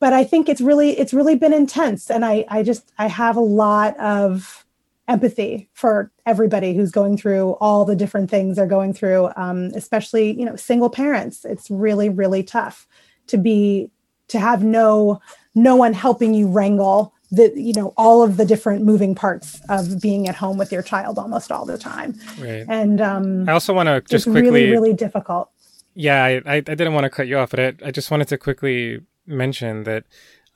but 0.00 0.12
I 0.12 0.24
think 0.24 0.48
it's 0.48 0.60
really 0.60 0.98
it's 0.98 1.14
really 1.14 1.36
been 1.36 1.52
intense, 1.52 2.10
and 2.10 2.24
I 2.24 2.44
I 2.48 2.62
just 2.62 2.92
I 2.98 3.06
have 3.06 3.36
a 3.36 3.40
lot 3.40 3.98
of 3.98 4.64
empathy 5.08 5.68
for 5.72 6.10
everybody 6.26 6.74
who's 6.74 6.90
going 6.90 7.16
through 7.16 7.52
all 7.60 7.84
the 7.84 7.94
different 7.94 8.28
things 8.28 8.56
they're 8.56 8.66
going 8.66 8.92
through, 8.92 9.30
um, 9.36 9.70
especially 9.74 10.38
you 10.38 10.44
know 10.44 10.56
single 10.56 10.90
parents. 10.90 11.44
It's 11.44 11.70
really 11.70 12.08
really 12.08 12.42
tough 12.42 12.86
to 13.28 13.38
be 13.38 13.90
to 14.28 14.40
have 14.40 14.64
no 14.64 15.20
no 15.54 15.76
one 15.76 15.92
helping 15.92 16.34
you 16.34 16.48
wrangle 16.48 17.14
the 17.36 17.52
you 17.54 17.72
know 17.72 17.92
all 17.96 18.22
of 18.22 18.36
the 18.36 18.44
different 18.44 18.84
moving 18.84 19.14
parts 19.14 19.60
of 19.68 20.00
being 20.00 20.28
at 20.28 20.34
home 20.34 20.58
with 20.58 20.72
your 20.72 20.82
child 20.82 21.18
almost 21.18 21.52
all 21.52 21.64
the 21.64 21.78
time. 21.78 22.18
Right. 22.38 22.64
And 22.68 23.00
um 23.00 23.48
i 23.48 23.52
also 23.52 23.72
want 23.72 23.88
to 23.88 24.00
just 24.08 24.24
quickly 24.24 24.50
really 24.50 24.70
really 24.70 24.94
difficult. 24.94 25.50
Yeah 25.94 26.22
I, 26.24 26.56
I 26.56 26.60
didn't 26.60 26.94
want 26.94 27.04
to 27.04 27.10
cut 27.10 27.26
you 27.26 27.38
off 27.38 27.50
but 27.50 27.60
I, 27.60 27.74
I 27.84 27.90
just 27.90 28.10
wanted 28.10 28.28
to 28.28 28.38
quickly 28.38 29.00
mention 29.26 29.84
that 29.84 30.04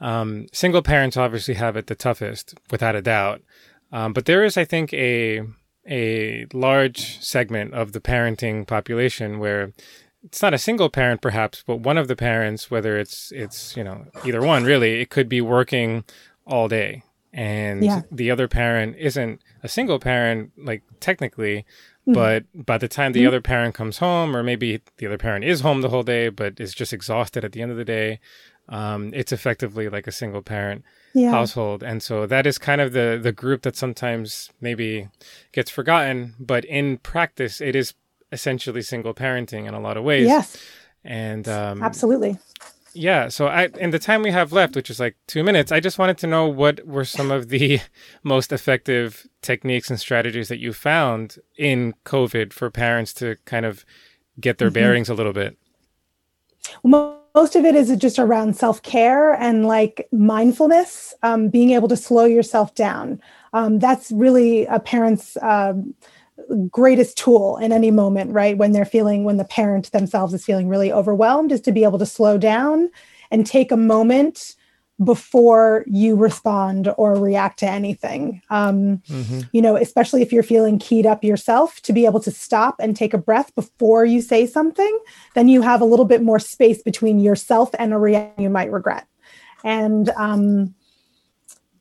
um, 0.01 0.47
single 0.53 0.83
parents 0.83 1.17
obviously 1.17 1.55
have 1.55 1.77
it 1.77 1.87
the 1.87 1.95
toughest, 1.95 2.55
without 2.71 2.97
a 2.97 3.03
doubt. 3.03 3.43
Um, 3.93 4.13
but 4.13 4.25
there 4.25 4.45
is, 4.45 4.57
I 4.57 4.65
think, 4.65 4.93
a 4.95 5.43
a 5.89 6.47
large 6.53 7.21
segment 7.21 7.75
of 7.75 7.93
the 7.93 8.01
parenting 8.01 8.67
population 8.67 9.39
where 9.39 9.73
it's 10.23 10.43
not 10.43 10.53
a 10.53 10.59
single 10.59 10.91
parent, 10.91 11.23
perhaps, 11.23 11.65
but 11.67 11.77
one 11.77 11.97
of 11.97 12.07
the 12.07 12.17
parents, 12.17 12.71
whether 12.71 12.99
it's 12.99 13.33
it's 13.33 13.77
you 13.77 13.85
know 13.85 14.07
either 14.25 14.41
one, 14.41 14.65
really, 14.65 15.01
it 15.01 15.11
could 15.11 15.29
be 15.29 15.41
working 15.41 16.05
all 16.47 16.69
day, 16.69 17.03
and 17.33 17.85
yeah. 17.85 18.03
the 18.11 18.31
other 18.31 18.49
parent 18.49 18.97
isn't 18.99 19.41
a 19.63 19.69
single 19.69 19.99
parent, 19.99 20.53
like 20.57 20.83
technically, 21.01 21.65
Mm-hmm. 22.11 22.13
But 22.15 22.67
by 22.67 22.79
the 22.79 22.89
time 22.89 23.13
the 23.13 23.21
mm-hmm. 23.21 23.29
other 23.29 23.41
parent 23.41 23.75
comes 23.75 23.99
home, 23.99 24.35
or 24.35 24.43
maybe 24.43 24.81
the 24.97 25.07
other 25.07 25.19
parent 25.19 25.45
is 25.45 25.61
home 25.61 25.81
the 25.81 25.91
whole 25.91 26.03
day, 26.03 26.29
but 26.29 26.59
is 26.59 26.75
just 26.75 26.93
exhausted 26.93 27.45
at 27.45 27.53
the 27.53 27.63
end 27.63 27.71
of 27.71 27.77
the 27.77 27.85
day, 27.85 28.21
um, 28.69 29.11
it's 29.15 29.33
effectively 29.33 29.89
like 29.89 30.07
a 30.07 30.13
single 30.13 30.43
parent 30.43 30.85
yeah. 31.15 31.31
household. 31.31 31.83
And 31.83 32.03
so 32.03 32.27
that 32.27 32.47
is 32.47 32.57
kind 32.59 32.81
of 32.81 32.93
the, 32.93 33.19
the 33.21 33.33
group 33.33 33.63
that 33.63 33.77
sometimes 33.77 34.51
maybe 34.61 35.09
gets 35.53 35.71
forgotten, 35.71 36.35
but 36.39 36.65
in 36.65 36.99
practice, 36.99 37.61
it 37.61 37.77
is 37.77 37.95
essentially 38.33 38.83
single 38.83 39.13
parenting 39.13 39.67
in 39.67 39.75
a 39.75 39.81
lot 39.81 39.97
of 39.97 40.05
ways. 40.05 40.27
Yes. 40.27 40.57
And 41.05 41.49
um, 41.49 41.83
absolutely. 41.83 42.39
Yeah. 42.93 43.29
So 43.29 43.47
I, 43.47 43.69
in 43.79 43.91
the 43.91 43.99
time 43.99 44.23
we 44.23 44.31
have 44.31 44.53
left, 44.53 44.75
which 44.75 44.91
is 44.91 44.99
like 44.99 45.17
two 45.27 45.45
minutes, 45.45 45.71
I 45.71 45.81
just 45.81 45.99
wanted 45.99 46.19
to 46.19 46.27
know 46.27 46.47
what 46.47 46.87
were 46.87 47.05
some 47.05 47.31
of 47.31 47.49
the 47.49 47.81
most 48.23 48.53
effective 48.53 49.27
techniques 49.43 49.91
and 49.91 50.01
strategies 50.01 50.49
that 50.49 50.59
you 50.59 50.73
found 50.73 51.37
in 51.57 51.95
COVID 52.05 52.53
for 52.53 52.71
parents 52.71 53.13
to 53.15 53.37
kind 53.45 53.65
of 53.65 53.85
get 54.41 54.59
their 54.59 54.69
mm-hmm. 54.69 54.75
bearings 54.75 55.09
a 55.09 55.15
little 55.15 55.33
bit. 55.33 55.57
Well, 56.83 57.21
most 57.35 57.55
of 57.55 57.65
it 57.65 57.75
is 57.75 57.95
just 57.97 58.19
around 58.19 58.57
self 58.57 58.83
care 58.83 59.35
and 59.35 59.67
like 59.67 60.09
mindfulness, 60.13 61.15
um, 61.23 61.49
being 61.49 61.71
able 61.71 61.89
to 61.89 61.97
slow 61.97 62.25
yourself 62.25 62.75
down. 62.75 63.21
Um, 63.53 63.79
that's 63.79 64.11
really 64.11 64.67
a 64.67 64.81
parent's 64.81 65.37
um, 65.43 65.95
greatest 66.71 67.19
tool 67.19 67.57
in 67.57 67.73
any 67.73 67.91
moment, 67.91 68.33
right? 68.33 68.57
When 68.57 68.73
they're 68.73 68.85
feeling, 68.85 69.25
when 69.25 69.37
the 69.37 69.45
parent 69.45 69.93
themselves 69.93 70.35
is 70.35 70.45
feeling 70.45 70.69
really 70.69 70.93
overwhelmed, 70.93 71.53
is 71.53 71.61
to 71.63 71.73
be 71.73 71.85
able 71.85 71.99
to 71.99 72.07
slow 72.07 72.39
down 72.39 72.91
and 73.31 73.47
take 73.47 73.71
a 73.71 73.77
moment 73.77 74.57
before 75.03 75.85
you 75.87 76.15
respond 76.15 76.93
or 76.99 77.15
react 77.15 77.59
to 77.61 77.67
anything. 77.67 78.43
Um, 78.51 78.99
mm-hmm. 79.09 79.41
You 79.53 79.63
know, 79.63 79.77
especially 79.77 80.21
if 80.21 80.31
you're 80.31 80.43
feeling 80.43 80.79
keyed 80.79 81.07
up 81.07 81.25
yourself, 81.25 81.81
to 81.83 81.95
be 81.95 82.05
able 82.05 82.21
to 82.21 82.31
stop 82.31 82.77
and 82.79 82.95
take 82.95 83.15
a 83.15 83.19
breath 83.19 83.55
before 83.55 84.05
you 84.05 84.21
say 84.21 84.47
something, 84.47 84.99
then 85.35 85.49
you 85.49 85.63
have 85.63 85.81
a 85.81 85.87
little 85.87 86.05
bit 86.05 86.23
more 86.23 86.39
space 86.39 86.83
between 86.83 87.19
yourself 87.19 87.71
and 87.79 87.95
a 87.95 87.99
reaction 87.99 88.43
you 88.43 88.51
might 88.51 88.71
regret. 88.71 89.07
And, 89.65 90.11
um, 90.11 90.75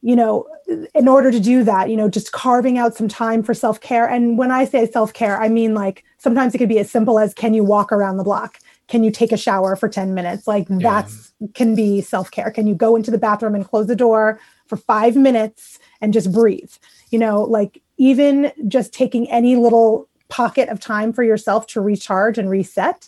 you 0.01 0.15
know, 0.15 0.47
in 0.95 1.07
order 1.07 1.31
to 1.31 1.39
do 1.39 1.63
that, 1.63 1.89
you 1.89 1.97
know, 1.97 2.09
just 2.09 2.31
carving 2.31 2.77
out 2.77 2.95
some 2.95 3.07
time 3.07 3.43
for 3.43 3.53
self 3.53 3.81
care. 3.81 4.07
And 4.07 4.37
when 4.37 4.51
I 4.51 4.65
say 4.65 4.89
self 4.89 5.13
care, 5.13 5.41
I 5.41 5.49
mean 5.49 5.73
like 5.73 6.03
sometimes 6.17 6.55
it 6.55 6.57
could 6.57 6.69
be 6.69 6.79
as 6.79 6.89
simple 6.89 7.19
as 7.19 7.33
can 7.33 7.53
you 7.53 7.63
walk 7.63 7.91
around 7.91 8.17
the 8.17 8.23
block? 8.23 8.59
can 8.89 9.03
you 9.03 9.11
take 9.11 9.31
a 9.31 9.37
shower 9.37 9.75
for 9.75 9.87
10 9.87 10.13
minutes 10.13 10.47
like 10.47 10.67
yeah. 10.69 10.77
that's 10.79 11.31
can 11.53 11.75
be 11.75 12.01
self-care 12.01 12.51
can 12.51 12.67
you 12.67 12.75
go 12.75 12.95
into 12.95 13.11
the 13.11 13.17
bathroom 13.17 13.55
and 13.55 13.65
close 13.65 13.87
the 13.87 13.95
door 13.95 14.39
for 14.65 14.75
5 14.75 15.15
minutes 15.15 15.79
and 16.01 16.11
just 16.11 16.31
breathe 16.33 16.73
you 17.11 17.19
know 17.19 17.43
like 17.43 17.81
even 17.97 18.51
just 18.67 18.91
taking 18.91 19.29
any 19.31 19.55
little 19.55 20.09
pocket 20.27 20.69
of 20.69 20.79
time 20.79 21.13
for 21.13 21.23
yourself 21.23 21.65
to 21.67 21.81
recharge 21.81 22.37
and 22.37 22.49
reset 22.49 23.07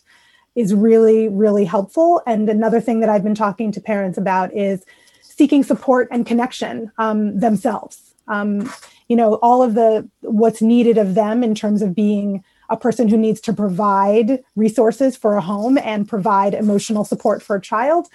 is 0.56 0.74
really 0.74 1.28
really 1.28 1.66
helpful 1.66 2.22
and 2.26 2.48
another 2.50 2.80
thing 2.80 3.00
that 3.02 3.10
i've 3.10 3.24
been 3.24 3.36
talking 3.36 3.72
to 3.72 3.82
parents 3.82 4.18
about 4.18 4.54
is 4.56 4.86
seeking 5.42 5.64
support 5.64 6.08
and 6.12 6.28
connection 6.28 6.92
um, 7.00 7.40
themselves. 7.40 8.14
Um, 8.28 8.72
you 9.08 9.16
know 9.16 9.34
all 9.48 9.64
of 9.64 9.74
the 9.74 10.08
what's 10.22 10.62
needed 10.62 11.00
of 11.00 11.16
them 11.16 11.44
in 11.44 11.56
terms 11.56 11.82
of 11.82 11.96
being 11.96 12.44
a 12.70 12.78
person 12.78 13.10
who 13.10 13.18
needs 13.18 13.42
to 13.42 13.54
provide 13.54 14.44
resources 14.56 15.18
for 15.18 15.36
a 15.36 15.42
home 15.42 15.80
and 15.80 16.08
provide 16.08 16.54
emotional 16.54 17.04
support 17.04 17.42
for 17.42 17.56
a 17.56 17.62
child 17.62 18.08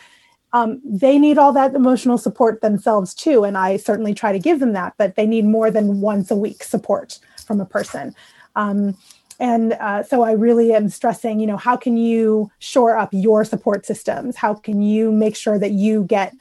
um, 0.55 0.81
they 0.85 1.19
need 1.19 1.37
all 1.37 1.53
that 1.53 1.75
emotional 1.75 2.17
support 2.17 2.62
themselves 2.62 3.12
too. 3.12 3.45
And 3.45 3.59
i 3.59 3.77
certainly 3.77 4.15
try 4.15 4.33
to 4.33 4.39
give 4.39 4.59
them 4.61 4.73
that 4.73 4.95
but 4.97 5.17
they 5.17 5.27
need 5.27 5.45
more 5.45 5.71
than 5.71 6.01
once 6.01 6.31
a 6.31 6.37
week 6.37 6.62
support 6.62 7.19
from 7.47 7.61
a 7.61 7.67
person. 7.67 8.15
Um, 8.55 8.97
and 9.39 9.75
uh, 9.75 10.03
so 10.03 10.23
i 10.23 10.33
really 10.33 10.73
am 10.73 10.89
stressing 10.89 11.41
you 11.41 11.47
know 11.47 11.59
how 11.59 11.77
can 11.77 11.99
you 11.99 12.51
shore 12.59 12.97
up 12.97 13.11
your 13.12 13.45
support 13.45 13.85
systems? 13.85 14.37
How 14.37 14.55
can 14.55 14.81
you 14.81 15.12
make 15.12 15.37
sure 15.37 15.59
that 15.59 15.73
you 15.73 16.05
get 16.05 16.33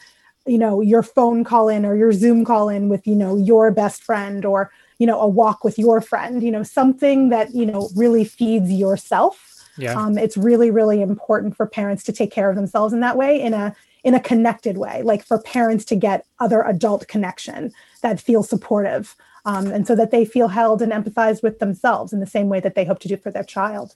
you 0.46 0.58
know 0.58 0.82
your 0.82 1.04
phone 1.04 1.44
call 1.44 1.70
in 1.70 1.86
or 1.86 1.96
your 1.96 2.12
zoom 2.12 2.46
call 2.46 2.70
in 2.70 2.90
with 2.90 3.06
you 3.08 3.16
know 3.16 3.36
your 3.38 3.72
best 3.72 4.04
friend 4.04 4.46
or 4.46 4.72
you 5.00 5.08
know 5.08 5.20
a 5.20 5.28
walk 5.28 5.64
with 5.64 5.78
your 5.78 6.02
friend 6.02 6.44
you 6.44 6.52
know 6.52 6.64
something 6.64 7.30
that 7.30 7.54
you 7.54 7.66
know 7.66 7.90
really 7.96 8.24
feeds 8.24 8.72
yourself. 8.72 9.52
Yeah. 9.78 10.02
um, 10.02 10.18
it's 10.18 10.38
really 10.38 10.72
really 10.72 11.02
important 11.02 11.58
for 11.58 11.68
parents 11.68 12.04
to 12.06 12.14
take 12.14 12.32
care 12.32 12.50
of 12.50 12.56
themselves 12.56 12.94
in 12.94 13.02
that 13.02 13.18
way 13.18 13.42
in 13.42 13.54
a 13.54 13.76
in 14.06 14.14
a 14.14 14.22
connected 14.22 14.78
way 14.78 15.02
like 15.02 15.26
for 15.26 15.38
parents 15.42 15.84
to 15.86 15.98
get 15.98 16.26
other 16.40 16.62
adult 16.62 17.10
connection 17.10 17.74
that 18.02 18.22
feels 18.22 18.48
supportive 18.48 19.18
um, 19.44 19.68
and 19.68 19.86
so 19.86 19.94
that 19.94 20.12
they 20.12 20.24
feel 20.24 20.48
held 20.48 20.82
and 20.82 20.94
empathized 20.94 21.44
with 21.44 21.60
themselves 21.60 22.14
in 22.14 22.22
the 22.22 22.26
same 22.26 22.48
way 22.48 22.62
that 22.62 22.76
they 22.76 22.86
hope 22.86 23.00
to 23.00 23.10
do 23.10 23.18
for 23.18 23.32
their 23.32 23.44
child. 23.44 23.96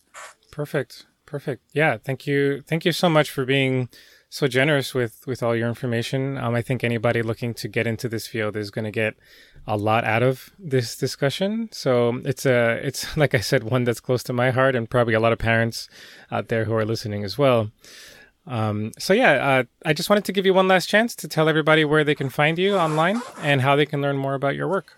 Perfect. 0.52 1.06
Perfect. 1.26 1.64
Yeah 1.72 1.96
thank 1.96 2.28
you. 2.28 2.60
Thank 2.62 2.84
you 2.84 2.92
so 2.92 3.08
much 3.08 3.32
for 3.32 3.46
being 3.46 3.88
so 4.30 4.48
generous 4.48 4.94
with 4.94 5.26
with 5.26 5.42
all 5.42 5.56
your 5.56 5.68
information. 5.68 6.38
Um, 6.38 6.54
I 6.54 6.62
think 6.62 6.84
anybody 6.84 7.24
looking 7.24 7.54
to 7.56 7.68
get 7.68 7.88
into 7.88 8.08
this 8.08 8.28
field 8.28 8.56
is 8.56 8.70
going 8.72 8.86
to 8.86 8.92
get 8.92 9.16
a 9.68 9.76
lot 9.76 10.06
out 10.06 10.24
of 10.24 10.52
this 10.60 10.96
discussion. 10.96 11.70
So 11.72 12.22
it's 12.24 12.46
a 12.46 12.80
it's 12.84 13.18
like 13.24 13.34
I 13.34 13.40
said, 13.40 13.64
one 13.64 13.84
that's 13.84 14.00
close 14.00 14.24
to 14.24 14.34
my 14.34 14.52
heart, 14.52 14.76
and 14.76 14.90
probably 14.90 15.16
a 15.16 15.20
lot 15.20 15.34
of 15.34 15.40
parents 15.40 15.90
out 16.32 16.48
there 16.48 16.66
who 16.66 16.74
are 16.76 16.86
listening 16.86 17.24
as 17.24 17.38
well. 17.38 17.72
Um, 18.48 18.92
so 18.98 19.14
yeah, 19.14 19.34
uh, 19.34 19.64
I 19.86 19.94
just 19.94 20.10
wanted 20.10 20.26
to 20.26 20.32
give 20.32 20.46
you 20.46 20.54
one 20.54 20.68
last 20.68 20.88
chance 20.88 21.16
to 21.16 21.28
tell 21.28 21.50
everybody 21.50 21.86
where 21.86 22.04
they 22.04 22.16
can 22.16 22.30
find 22.30 22.58
you 22.58 22.78
online 22.78 23.22
and 23.42 23.62
how 23.62 23.76
they 23.76 23.86
can 23.86 24.02
learn 24.02 24.18
more 24.18 24.34
about 24.34 24.56
your 24.56 24.68
work. 24.68 24.96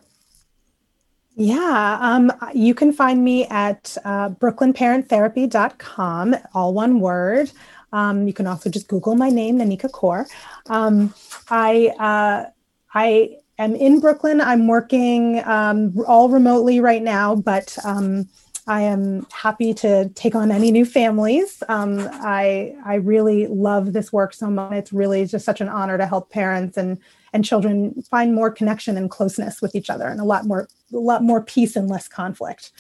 Yeah, 1.36 1.98
um, 2.02 2.32
you 2.54 2.74
can 2.76 2.94
find 2.94 3.24
me 3.24 3.48
at 3.48 3.98
uh, 4.04 4.30
brooklynparenttherapy.com, 4.30 6.36
all 6.54 6.74
one 6.74 7.00
word. 7.00 7.52
Um, 7.92 8.28
you 8.28 8.34
can 8.34 8.48
also 8.48 8.70
just 8.70 8.88
Google 8.88 9.16
my 9.16 9.30
name, 9.30 9.60
Nanika 9.60 9.92
Coor. 9.92 10.28
Um, 10.68 11.14
I 11.50 11.88
uh, 12.00 12.50
I 12.94 13.38
am 13.58 13.76
in 13.76 14.00
Brooklyn. 14.00 14.42
I'm 14.42 14.68
working 14.68 15.44
um, 15.46 15.94
all 16.08 16.30
remotely 16.30 16.80
right 16.80 17.02
now, 17.02 17.36
but 17.36 17.78
um, 17.84 18.28
I 18.68 18.82
am 18.84 19.26
happy 19.32 19.74
to 19.76 20.10
take 20.10 20.36
on 20.36 20.52
any 20.52 20.72
new 20.72 20.86
families. 20.86 21.64
Um, 21.68 22.00
I 22.00 22.76
I 22.86 22.96
really 22.96 23.48
love 23.48 23.94
this 23.94 24.14
work 24.14 24.34
so 24.34 24.50
much. 24.50 24.74
It's 24.74 24.94
really 24.94 25.26
just 25.26 25.46
such 25.46 25.62
an 25.62 25.70
honor 25.70 25.98
to 25.98 26.06
help 26.06 26.30
parents 26.30 26.78
and 26.78 26.98
and 27.34 27.46
children 27.46 28.02
find 28.10 28.34
more 28.34 28.52
connection 28.52 28.98
and 28.98 29.10
closeness 29.10 29.62
with 29.62 29.76
each 29.76 29.90
other 29.90 30.08
and 30.08 30.20
a 30.20 30.24
lot 30.24 30.46
more 30.46 30.68
a 30.94 30.98
lot 30.98 31.24
more 31.24 31.42
peace 31.42 31.76
and 31.76 31.90
less 31.90 32.08
conflict. 32.08 32.72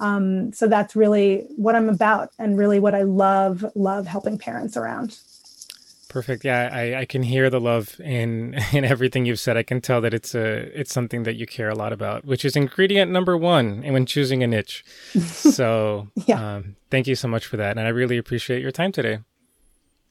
Um, 0.00 0.52
so 0.52 0.66
that's 0.66 0.94
really 0.94 1.46
what 1.56 1.74
i'm 1.74 1.88
about 1.88 2.30
and 2.38 2.58
really 2.58 2.78
what 2.78 2.94
i 2.94 3.02
love 3.02 3.64
love 3.74 4.06
helping 4.06 4.38
parents 4.38 4.76
around. 4.76 5.18
Perfect. 6.08 6.44
Yeah 6.44 6.70
I, 6.72 7.00
I 7.00 7.04
can 7.06 7.24
hear 7.24 7.50
the 7.50 7.60
love 7.60 8.00
in 8.00 8.54
in 8.72 8.84
everything 8.84 9.26
you've 9.26 9.40
said. 9.40 9.56
I 9.56 9.62
can 9.62 9.80
tell 9.80 10.00
that 10.02 10.14
it's 10.14 10.34
a 10.34 10.78
it's 10.78 10.92
something 10.92 11.24
that 11.24 11.34
you 11.34 11.46
care 11.46 11.68
a 11.68 11.74
lot 11.74 11.92
about 11.92 12.24
which 12.24 12.44
is 12.44 12.56
ingredient 12.56 13.10
number 13.10 13.36
one 13.36 13.82
when 13.82 14.06
choosing 14.06 14.42
a 14.42 14.46
niche. 14.46 14.84
So 15.54 16.08
yeah. 16.26 16.56
um, 16.56 16.76
thank 16.90 17.06
you 17.06 17.14
so 17.14 17.28
much 17.28 17.46
for 17.46 17.56
that 17.56 17.76
and 17.76 17.86
i 17.86 17.90
really 17.90 18.18
appreciate 18.18 18.60
your 18.62 18.72
time 18.72 18.92
today. 18.92 19.20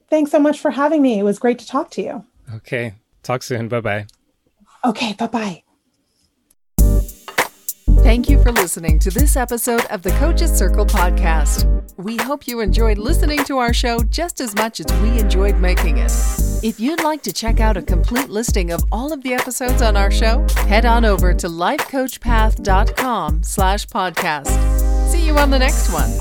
Thanks 0.10 0.32
so 0.32 0.40
much 0.40 0.60
for 0.60 0.72
having 0.72 1.02
me. 1.02 1.20
It 1.20 1.24
was 1.24 1.40
great 1.40 1.60
to 1.60 1.68
talk 1.68 1.90
to 1.92 2.02
you. 2.02 2.26
Okay 2.56 2.94
Talk 3.24 3.44
soon. 3.44 3.68
Bye 3.68 3.82
bye. 3.82 4.06
Okay, 4.86 5.14
bye 5.14 5.28
bye. 5.28 5.64
Thank 8.04 8.30
you 8.30 8.42
for 8.44 8.52
listening 8.52 9.00
to 9.00 9.10
this 9.10 9.38
episode 9.38 9.86
of 9.86 10.02
the 10.02 10.12
Coaches 10.12 10.52
Circle 10.52 10.86
podcast. 10.86 11.66
We 11.98 12.18
hope 12.18 12.48
you 12.48 12.60
enjoyed 12.60 12.98
listening 12.98 13.46
to 13.46 13.60
our 13.60 13.74
show 13.74 14.00
just 14.00 14.42
as 14.42 14.54
much 14.56 14.82
as 14.82 14.88
we 15.02 15.20
enjoyed 15.20 15.58
making 15.58 16.00
it. 16.00 16.12
If 16.64 16.80
you'd 16.80 17.04
like 17.04 17.22
to 17.24 17.32
check 17.32 17.60
out 17.62 17.78
a 17.78 17.82
complete 17.82 18.30
listing 18.30 18.72
of 18.72 18.84
all 18.92 19.14
of 19.14 19.24
the 19.24 19.34
episodes 19.34 19.82
on 19.82 19.96
our 19.96 20.12
show, 20.12 20.46
head 20.68 20.86
on 20.86 21.06
over 21.06 21.34
to 21.34 21.48
lifecoachpath.com 21.48 23.44
slash 23.44 23.88
podcast. 23.88 25.10
See 25.10 25.26
you 25.26 25.38
on 25.38 25.50
the 25.50 25.60
next 25.60 25.90
one. 25.94 26.12